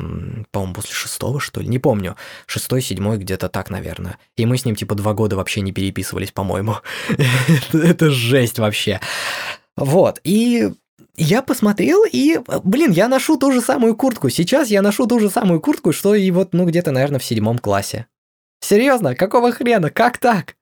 по-моему, 0.50 0.74
после 0.74 0.92
шестого, 0.92 1.40
что 1.40 1.62
ли, 1.62 1.68
не 1.68 1.78
помню, 1.78 2.16
шестой, 2.44 2.82
седьмой, 2.82 3.16
где-то 3.16 3.48
так, 3.48 3.70
наверное. 3.70 4.18
И 4.36 4.44
мы 4.44 4.58
с 4.58 4.66
ним, 4.66 4.76
типа, 4.76 4.94
два 4.94 5.14
года 5.14 5.36
вообще 5.36 5.62
не 5.62 5.72
переписывались, 5.72 6.30
по-моему. 6.30 6.76
Это 7.72 8.10
жесть 8.10 8.58
вообще. 8.58 9.00
Вот, 9.74 10.20
и 10.22 10.70
я 11.16 11.40
посмотрел, 11.40 12.04
и, 12.04 12.40
блин, 12.62 12.90
я 12.90 13.08
ношу 13.08 13.38
ту 13.38 13.50
же 13.50 13.62
самую 13.62 13.96
куртку. 13.96 14.28
Сейчас 14.28 14.68
я 14.68 14.82
ношу 14.82 15.06
ту 15.06 15.18
же 15.18 15.30
самую 15.30 15.62
куртку, 15.62 15.92
что 15.92 16.14
и 16.14 16.30
вот, 16.30 16.52
ну, 16.52 16.66
где-то, 16.66 16.90
наверное, 16.90 17.20
в 17.20 17.24
седьмом 17.24 17.58
классе. 17.58 18.04
Серьезно, 18.60 19.14
какого 19.14 19.50
хрена? 19.50 19.88
Как 19.88 20.18
так? 20.18 20.56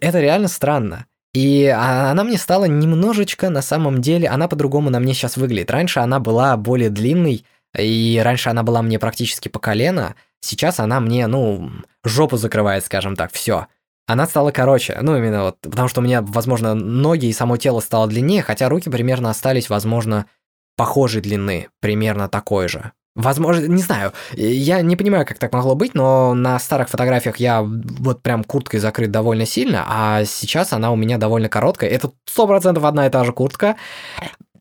Это 0.00 0.20
реально 0.20 0.48
странно. 0.48 1.04
И 1.32 1.66
она 1.66 2.24
мне 2.24 2.38
стала 2.38 2.64
немножечко, 2.64 3.50
на 3.50 3.62
самом 3.62 4.00
деле, 4.00 4.28
она 4.28 4.48
по-другому 4.48 4.90
на 4.90 4.98
мне 4.98 5.14
сейчас 5.14 5.36
выглядит. 5.36 5.70
Раньше 5.70 6.00
она 6.00 6.18
была 6.18 6.56
более 6.56 6.90
длинной, 6.90 7.44
и 7.76 8.20
раньше 8.24 8.50
она 8.50 8.62
была 8.62 8.82
мне 8.82 8.98
практически 8.98 9.48
по 9.48 9.60
колено. 9.60 10.16
Сейчас 10.40 10.80
она 10.80 10.98
мне, 11.00 11.26
ну, 11.26 11.70
жопу 12.04 12.36
закрывает, 12.36 12.84
скажем 12.84 13.14
так, 13.14 13.32
все 13.32 13.66
она 14.10 14.26
стала 14.26 14.50
короче. 14.50 14.98
Ну, 15.00 15.16
именно 15.16 15.44
вот, 15.44 15.58
потому 15.60 15.88
что 15.88 16.00
у 16.00 16.04
меня, 16.04 16.20
возможно, 16.20 16.74
ноги 16.74 17.26
и 17.26 17.32
само 17.32 17.56
тело 17.56 17.80
стало 17.80 18.08
длиннее, 18.08 18.42
хотя 18.42 18.68
руки 18.68 18.90
примерно 18.90 19.30
остались, 19.30 19.70
возможно, 19.70 20.26
похожей 20.76 21.22
длины, 21.22 21.68
примерно 21.80 22.28
такой 22.28 22.68
же. 22.68 22.92
Возможно, 23.20 23.66
не 23.66 23.82
знаю, 23.82 24.12
я 24.34 24.82
не 24.82 24.96
понимаю, 24.96 25.26
как 25.26 25.38
так 25.38 25.52
могло 25.52 25.74
быть, 25.74 25.94
но 25.94 26.34
на 26.34 26.58
старых 26.58 26.88
фотографиях 26.88 27.36
я 27.36 27.62
вот 27.62 28.22
прям 28.22 28.44
курткой 28.44 28.80
закрыт 28.80 29.10
довольно 29.10 29.46
сильно, 29.46 29.84
а 29.86 30.24
сейчас 30.24 30.72
она 30.72 30.90
у 30.90 30.96
меня 30.96 31.18
довольно 31.18 31.48
короткая. 31.48 31.90
Это 31.90 32.12
сто 32.26 32.46
процентов 32.46 32.84
одна 32.84 33.06
и 33.06 33.10
та 33.10 33.24
же 33.24 33.32
куртка. 33.32 33.76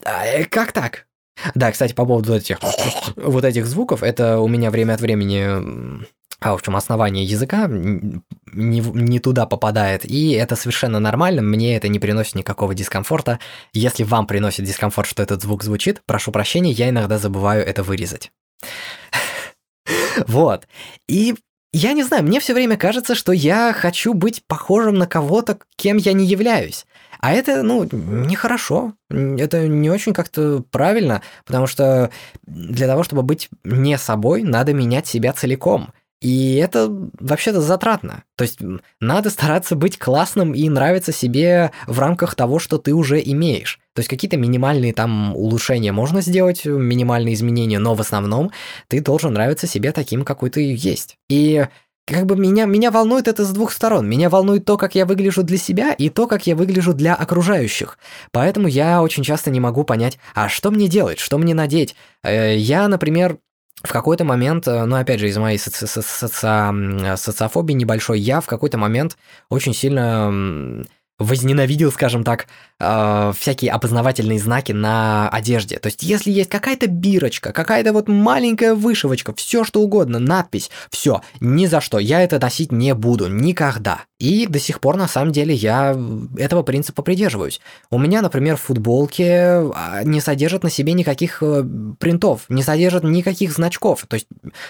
А, 0.05 0.25
э, 0.25 0.45
как 0.45 0.71
так? 0.71 1.05
Да, 1.55 1.71
кстати, 1.71 1.93
по 1.93 2.05
поводу 2.05 2.35
этих 2.35 2.59
вот 3.15 3.45
этих 3.45 3.65
звуков, 3.65 4.03
это 4.03 4.39
у 4.39 4.47
меня 4.47 4.71
время 4.71 4.93
от 4.93 5.01
времени 5.01 6.05
а, 6.41 6.51
в 6.51 6.55
общем, 6.55 6.75
основание 6.77 7.25
языка 7.25 7.67
не, 7.67 8.79
не 8.79 9.19
туда 9.19 9.45
попадает, 9.45 10.05
и 10.05 10.31
это 10.31 10.55
совершенно 10.55 10.99
нормально, 10.99 11.41
мне 11.41 11.75
это 11.75 11.89
не 11.89 11.99
приносит 11.99 12.35
никакого 12.35 12.73
дискомфорта. 12.73 13.39
Если 13.73 14.03
вам 14.03 14.25
приносит 14.25 14.65
дискомфорт, 14.65 15.07
что 15.07 15.21
этот 15.21 15.41
звук 15.41 15.63
звучит, 15.63 16.01
прошу 16.05 16.31
прощения, 16.31 16.71
я 16.71 16.89
иногда 16.89 17.17
забываю 17.17 17.65
это 17.65 17.83
вырезать. 17.83 18.31
Вот. 20.27 20.67
И 21.07 21.35
я 21.71 21.93
не 21.93 22.03
знаю, 22.03 22.23
мне 22.23 22.39
все 22.39 22.53
время 22.53 22.77
кажется, 22.77 23.15
что 23.15 23.31
я 23.31 23.73
хочу 23.73 24.13
быть 24.13 24.43
похожим 24.47 24.95
на 24.95 25.07
кого-то, 25.07 25.59
кем 25.75 25.97
я 25.97 26.13
не 26.13 26.25
являюсь. 26.25 26.85
А 27.19 27.31
это, 27.33 27.63
ну, 27.63 27.87
нехорошо. 27.91 28.93
Это 29.09 29.67
не 29.67 29.89
очень 29.89 30.13
как-то 30.13 30.63
правильно, 30.71 31.21
потому 31.45 31.67
что 31.67 32.11
для 32.43 32.87
того, 32.87 33.03
чтобы 33.03 33.23
быть 33.23 33.49
не 33.63 33.97
собой, 33.97 34.43
надо 34.43 34.73
менять 34.73 35.05
себя 35.05 35.33
целиком. 35.33 35.91
И 36.21 36.55
это 36.55 36.89
вообще-то 37.19 37.61
затратно. 37.61 38.23
То 38.35 38.43
есть 38.43 38.59
надо 38.99 39.29
стараться 39.29 39.75
быть 39.75 39.97
классным 39.97 40.53
и 40.53 40.67
нравиться 40.67 41.13
себе 41.13 41.71
в 41.87 41.97
рамках 41.99 42.35
того, 42.35 42.59
что 42.59 42.77
ты 42.77 42.93
уже 42.93 43.21
имеешь. 43.23 43.79
То 43.93 44.01
есть 44.01 44.09
какие-то 44.09 44.37
минимальные 44.37 44.93
там 44.93 45.35
улучшения 45.35 45.91
можно 45.91 46.21
сделать, 46.21 46.65
минимальные 46.65 47.35
изменения, 47.35 47.79
но 47.79 47.95
в 47.95 48.01
основном 48.01 48.51
ты 48.87 49.01
должен 49.01 49.33
нравиться 49.33 49.65
себе 49.67 49.91
таким, 49.91 50.25
какой 50.25 50.49
ты 50.49 50.75
есть. 50.75 51.15
И 51.29 51.65
как 52.09 52.25
бы 52.25 52.35
меня, 52.35 52.65
меня 52.65 52.91
волнует 52.91 53.27
это 53.27 53.45
с 53.45 53.51
двух 53.51 53.71
сторон. 53.71 54.09
Меня 54.09 54.29
волнует 54.29 54.65
то, 54.65 54.77
как 54.77 54.95
я 54.95 55.05
выгляжу 55.05 55.43
для 55.43 55.57
себя, 55.57 55.93
и 55.93 56.09
то, 56.09 56.27
как 56.27 56.47
я 56.47 56.55
выгляжу 56.55 56.93
для 56.93 57.13
окружающих. 57.13 57.99
Поэтому 58.31 58.67
я 58.67 59.03
очень 59.03 59.23
часто 59.23 59.51
не 59.51 59.59
могу 59.59 59.83
понять, 59.83 60.17
а 60.33 60.49
что 60.49 60.71
мне 60.71 60.87
делать, 60.87 61.19
что 61.19 61.37
мне 61.37 61.53
надеть. 61.53 61.95
Э, 62.23 62.57
я, 62.57 62.87
например, 62.87 63.37
в 63.83 63.91
какой-то 63.91 64.25
момент, 64.25 64.67
э, 64.67 64.85
ну, 64.85 64.95
опять 64.97 65.19
же, 65.19 65.27
из 65.27 65.37
моей 65.37 65.57
соци 65.57 65.87
соци 65.87 67.17
социофобии 67.17 67.73
небольшой, 67.73 68.19
я 68.19 68.41
в 68.41 68.45
какой-то 68.45 68.77
момент 68.77 69.17
очень 69.49 69.73
сильно 69.73 70.83
возненавидел, 71.19 71.91
скажем 71.91 72.23
так, 72.23 72.47
э, 72.79 73.33
всякие 73.37 73.71
опознавательные 73.71 74.39
знаки 74.39 74.71
на 74.71 75.29
одежде. 75.29 75.77
То 75.77 75.87
есть, 75.87 76.01
если 76.01 76.31
есть 76.31 76.49
какая-то 76.49 76.87
бирочка, 76.87 77.51
какая-то 77.51 77.93
вот 77.93 78.07
маленькая 78.07 78.73
вышивочка, 78.73 79.33
все 79.35 79.63
что 79.65 79.81
угодно, 79.81 80.19
надпись, 80.19 80.71
все, 80.89 81.21
ни 81.41 81.65
за 81.65 81.81
что, 81.81 81.99
я 81.99 82.21
это 82.21 82.39
носить 82.39 82.71
не 82.71 82.95
буду, 82.95 83.27
никогда. 83.27 84.01
И 84.17 84.47
до 84.47 84.59
сих 84.59 84.79
пор, 84.79 84.95
на 84.95 85.07
самом 85.07 85.31
деле, 85.31 85.53
я 85.53 85.97
этого 86.37 86.63
принципа 86.63 87.01
придерживаюсь. 87.01 87.59
У 87.91 87.99
меня, 87.99 88.21
например, 88.21 88.55
футболки 88.55 89.23
а, 89.23 90.03
не 90.03 90.21
содержат 90.21 90.63
на 90.63 90.69
себе 90.69 90.93
никаких 90.93 91.43
э, 91.43 91.63
принтов, 91.99 92.45
не 92.49 92.63
содержат 92.63 93.03
никаких 93.03 93.51
значков. 93.51 94.05
То 94.07 94.15
есть, 94.15 94.27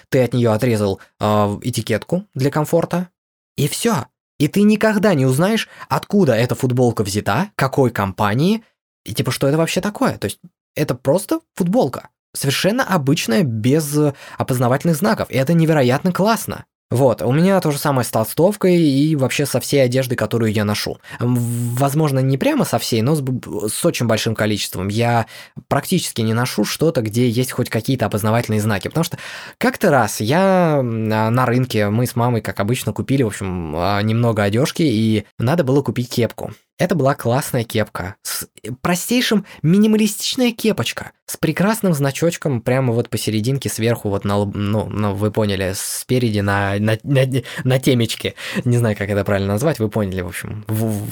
ты 0.09 0.23
от 0.23 0.33
нее 0.33 0.51
отрезал 0.51 0.99
э, 1.19 1.25
этикетку 1.61 2.25
для 2.33 2.49
комфорта, 2.49 3.09
и 3.55 3.67
все. 3.67 4.05
И 4.39 4.47
ты 4.47 4.63
никогда 4.63 5.13
не 5.13 5.25
узнаешь, 5.25 5.67
откуда 5.89 6.33
эта 6.33 6.55
футболка 6.55 7.03
взята, 7.03 7.51
какой 7.55 7.91
компании, 7.91 8.63
и 9.05 9.13
типа, 9.13 9.31
что 9.31 9.47
это 9.47 9.57
вообще 9.57 9.81
такое. 9.81 10.17
То 10.17 10.25
есть 10.25 10.39
это 10.75 10.95
просто 10.95 11.41
футболка. 11.55 12.09
Совершенно 12.33 12.83
обычная, 12.83 13.43
без 13.43 13.97
опознавательных 14.37 14.95
знаков. 14.95 15.29
И 15.29 15.35
это 15.35 15.53
невероятно 15.53 16.13
классно. 16.13 16.65
Вот, 16.91 17.21
у 17.21 17.31
меня 17.31 17.61
то 17.61 17.69
же 17.69 17.77
самое 17.77 18.03
с 18.03 18.09
толстовкой 18.09 18.81
и 18.81 19.15
вообще 19.15 19.45
со 19.45 19.59
всей 19.59 19.83
одеждой, 19.83 20.15
которую 20.15 20.51
я 20.51 20.65
ношу. 20.65 20.97
Возможно, 21.19 22.17
не 22.17 22.35
прямо 22.35 22.65
со 22.65 22.79
всей, 22.79 23.03
но 23.03 23.13
с, 23.13 23.23
с 23.71 23.85
очень 23.85 24.07
большим 24.07 24.33
количеством. 24.33 24.87
Я 24.87 25.27
практически 25.67 26.21
не 26.21 26.33
ношу 26.33 26.65
что-то, 26.65 27.01
где 27.01 27.29
есть 27.29 27.51
хоть 27.51 27.69
какие-то 27.69 28.07
опознавательные 28.07 28.59
знаки. 28.59 28.87
Потому 28.87 29.03
что 29.03 29.19
как-то 29.59 29.91
раз 29.91 30.19
я 30.19 30.81
на 30.81 31.45
рынке, 31.45 31.89
мы 31.89 32.07
с 32.07 32.15
мамой, 32.15 32.41
как 32.41 32.59
обычно, 32.59 32.91
купили, 32.91 33.21
в 33.21 33.27
общем, 33.27 33.75
а, 33.75 34.01
немного 34.01 34.41
одежки, 34.41 34.81
и 34.81 35.25
надо 35.37 35.63
было 35.63 35.83
купить 35.83 36.09
кепку. 36.09 36.53
Это 36.79 36.95
была 36.95 37.13
классная 37.13 37.65
кепка. 37.65 38.15
С 38.23 38.47
простейшим 38.81 39.45
минималистичная 39.61 40.53
кепочка. 40.53 41.11
С 41.25 41.35
прекрасным 41.35 41.93
значочком 41.93 42.61
прямо 42.61 42.93
вот 42.93 43.09
посерединке 43.09 43.67
сверху, 43.69 44.07
вот 44.07 44.23
на, 44.23 44.45
ну, 44.45 44.87
ну 44.89 45.13
вы 45.13 45.29
поняли, 45.29 45.73
спереди 45.75 46.39
на, 46.39 46.79
на, 46.79 46.97
на, 47.03 47.25
на 47.65 47.79
темечке. 47.79 48.35
Не 48.63 48.77
знаю, 48.77 48.95
как 48.95 49.09
это 49.09 49.25
правильно 49.25 49.53
назвать, 49.53 49.79
вы 49.79 49.89
поняли, 49.89 50.21
в 50.21 50.27
общем. 50.27 50.63
В, 50.69 51.05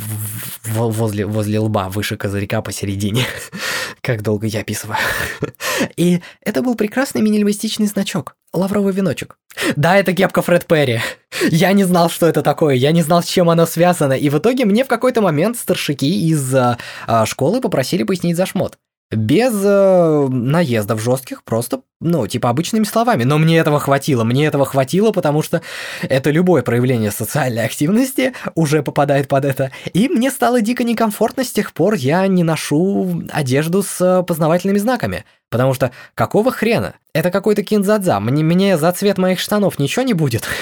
в, 0.64 0.92
возле, 0.92 1.26
возле 1.26 1.60
лба, 1.60 1.90
выше 1.90 2.16
козырька 2.16 2.62
посередине. 2.62 3.26
Как 4.02 4.22
долго 4.22 4.48
я 4.48 4.62
описываю. 4.62 4.98
И 5.98 6.22
это 6.42 6.62
был 6.62 6.76
прекрасный 6.76 7.22
минималистичный 7.22 7.88
значок. 7.88 8.38
Лавровый 8.54 8.94
веночек. 8.94 9.38
Да, 9.76 9.98
это 9.98 10.14
кепка 10.14 10.42
Фред 10.42 10.66
Перри. 10.66 11.02
Я 11.50 11.74
не 11.74 11.84
знал, 11.84 12.10
что 12.10 12.28
это 12.28 12.42
такое, 12.42 12.76
я 12.76 12.92
не 12.92 13.02
знал, 13.02 13.22
с 13.22 13.28
чем 13.28 13.50
оно 13.50 13.66
связано, 13.66 14.14
и 14.14 14.30
в 14.30 14.38
итоге 14.38 14.66
мне 14.66 14.84
в 14.84 14.88
какой-то 14.88 15.22
момент 15.22 15.58
старшики 15.58 16.30
из 16.30 16.54
а, 16.56 16.78
школы 17.26 17.62
попросили 17.62 18.04
пояснить 18.04 18.38
за 18.38 18.46
шмот. 18.46 18.78
Без 19.10 19.54
э, 19.64 20.28
наездов 20.30 21.02
жестких, 21.02 21.44
просто, 21.46 21.80
ну, 22.02 22.28
типа 22.28 22.50
обычными 22.50 22.84
словами. 22.84 23.24
Но 23.24 23.38
мне 23.38 23.58
этого 23.58 23.80
хватило, 23.80 24.26
мне 24.26 24.46
этого 24.46 24.66
хватило, 24.66 25.14
потому 25.14 25.42
что 25.42 25.62
это 26.02 26.30
любое 26.30 26.62
проявление 26.62 27.12
социальной 27.12 27.64
активности 27.64 28.34
уже 28.54 28.84
попадает 28.84 29.30
под 29.30 29.46
это. 29.46 29.72
И 29.94 30.10
мне 30.10 30.30
стало 30.30 30.60
дико 30.60 30.84
некомфортно, 30.84 31.46
с 31.46 31.54
тех 31.54 31.72
пор 31.72 31.94
я 31.94 32.28
не 32.28 32.44
ношу 32.44 33.24
одежду 33.32 33.82
с 33.82 34.26
познавательными 34.28 34.78
знаками. 34.78 35.24
Потому 35.50 35.74
что 35.74 35.92
какого 36.14 36.52
хрена? 36.52 36.96
Это 37.14 37.32
какой-то 37.32 37.64
кинзадза, 37.64 38.20
мне, 38.20 38.44
мне 38.44 38.78
за 38.78 38.92
цвет 38.92 39.18
моих 39.18 39.40
штанов 39.40 39.80
ничего 39.80 40.04
не 40.04 40.14
будет. 40.14 40.44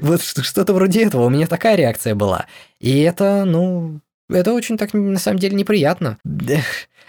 Вот 0.00 0.22
что-то 0.22 0.72
вроде 0.72 1.04
этого, 1.04 1.26
у 1.26 1.28
меня 1.28 1.46
такая 1.46 1.76
реакция 1.76 2.14
была. 2.14 2.46
И 2.80 3.00
это, 3.00 3.44
ну, 3.44 4.00
это 4.30 4.52
очень 4.52 4.78
так 4.78 4.94
на 4.94 5.18
самом 5.18 5.38
деле 5.38 5.54
неприятно. 5.54 6.18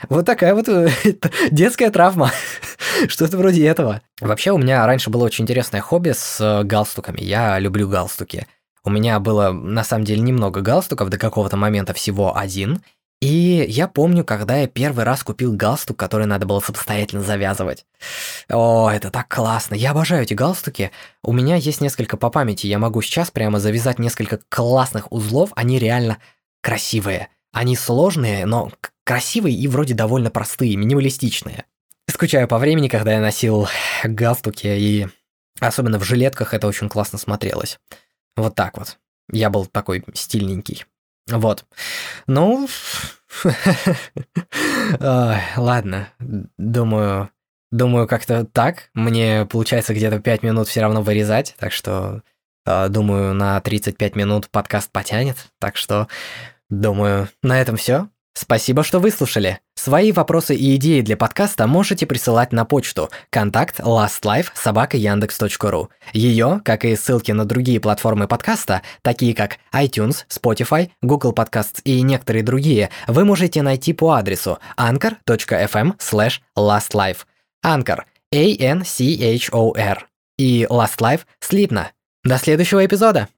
Вот 0.09 0.25
такая 0.25 0.53
вот 0.53 0.67
э, 0.67 0.89
детская 1.51 1.89
травма. 1.89 2.31
Что-то 3.07 3.37
вроде 3.37 3.65
этого. 3.65 4.01
Вообще 4.21 4.51
у 4.51 4.57
меня 4.57 4.85
раньше 4.85 5.09
было 5.09 5.25
очень 5.25 5.43
интересное 5.43 5.81
хобби 5.81 6.11
с 6.11 6.39
э, 6.39 6.63
галстуками. 6.63 7.21
Я 7.21 7.59
люблю 7.59 7.87
галстуки. 7.87 8.47
У 8.83 8.89
меня 8.89 9.19
было 9.19 9.51
на 9.51 9.83
самом 9.83 10.05
деле 10.05 10.21
немного 10.21 10.61
галстуков, 10.61 11.09
до 11.09 11.17
какого-то 11.17 11.57
момента 11.57 11.93
всего 11.93 12.37
один. 12.37 12.81
И 13.21 13.65
я 13.67 13.87
помню, 13.87 14.23
когда 14.23 14.57
я 14.57 14.67
первый 14.67 15.05
раз 15.05 15.23
купил 15.23 15.53
галстук, 15.53 15.97
который 15.97 16.27
надо 16.27 16.45
было 16.45 16.59
самостоятельно 16.59 17.23
завязывать. 17.23 17.85
О, 18.49 18.89
это 18.91 19.09
так 19.09 19.27
классно. 19.29 19.73
Я 19.73 19.91
обожаю 19.91 20.23
эти 20.23 20.33
галстуки. 20.33 20.91
У 21.23 21.31
меня 21.31 21.55
есть 21.55 21.81
несколько 21.81 22.17
по 22.17 22.29
памяти. 22.29 22.67
Я 22.67 22.77
могу 22.77 23.01
сейчас 23.01 23.31
прямо 23.31 23.59
завязать 23.59 23.97
несколько 23.97 24.39
классных 24.49 25.11
узлов. 25.11 25.51
Они 25.55 25.79
реально 25.79 26.17
красивые. 26.61 27.29
Они 27.51 27.75
сложные, 27.75 28.45
но 28.45 28.69
красивые 29.05 29.55
и 29.55 29.67
вроде 29.67 29.93
довольно 29.93 30.29
простые, 30.29 30.75
минималистичные. 30.75 31.65
Скучаю 32.09 32.47
по 32.47 32.57
времени, 32.57 32.87
когда 32.87 33.13
я 33.13 33.21
носил 33.21 33.67
галстуки, 34.03 34.67
и 34.67 35.07
особенно 35.59 35.99
в 35.99 36.03
жилетках 36.03 36.53
это 36.53 36.67
очень 36.67 36.89
классно 36.89 37.17
смотрелось. 37.17 37.79
Вот 38.35 38.55
так 38.55 38.77
вот. 38.77 38.97
Я 39.31 39.49
был 39.49 39.65
такой 39.65 40.03
стильненький. 40.13 40.85
Вот. 41.29 41.65
Ну, 42.27 42.67
ладно. 44.99 46.09
Думаю, 46.57 47.29
думаю, 47.71 48.07
как-то 48.07 48.45
так. 48.45 48.89
Мне 48.93 49.45
получается 49.45 49.93
где-то 49.93 50.19
5 50.19 50.43
минут 50.43 50.67
все 50.67 50.81
равно 50.81 51.01
вырезать, 51.01 51.55
так 51.57 51.71
что 51.71 52.21
а, 52.65 52.89
думаю, 52.89 53.33
на 53.33 53.59
35 53.61 54.15
минут 54.15 54.49
подкаст 54.49 54.91
потянет. 54.91 55.37
Так 55.59 55.75
что 55.77 56.07
Думаю, 56.69 57.29
на 57.43 57.61
этом 57.61 57.77
все. 57.77 58.09
Спасибо, 58.37 58.83
что 58.83 58.99
выслушали. 58.99 59.59
Свои 59.75 60.11
вопросы 60.11 60.55
и 60.55 60.75
идеи 60.75 60.99
для 61.01 61.15
подкаста 61.15 61.67
можете 61.67 62.05
присылать 62.05 62.51
на 62.51 62.65
почту 62.65 63.09
контакт 63.29 63.79
lastlife 63.79 64.47
Ее, 66.11 66.61
как 66.65 66.83
и 66.83 66.95
ссылки 66.97 67.31
на 67.31 67.45
другие 67.45 67.79
платформы 67.79 68.27
подкаста, 68.27 68.81
такие 69.01 69.33
как 69.33 69.57
iTunes, 69.73 70.25
Spotify, 70.29 70.89
Google 71.01 71.33
Podcasts 71.33 71.81
и 71.85 72.01
некоторые 72.01 72.43
другие, 72.43 72.89
вы 73.07 73.23
можете 73.23 73.61
найти 73.61 73.93
по 73.93 74.11
адресу 74.11 74.59
anchor.fm 74.77 75.97
slash 75.97 76.41
lastlife. 76.57 77.19
Anchor. 77.65 78.01
A-N-C-H-O-R. 78.33 80.07
И 80.37 80.67
Last 80.69 80.97
Life 80.99 81.21
слитно. 81.39 81.91
До 82.25 82.37
следующего 82.37 82.85
эпизода! 82.85 83.29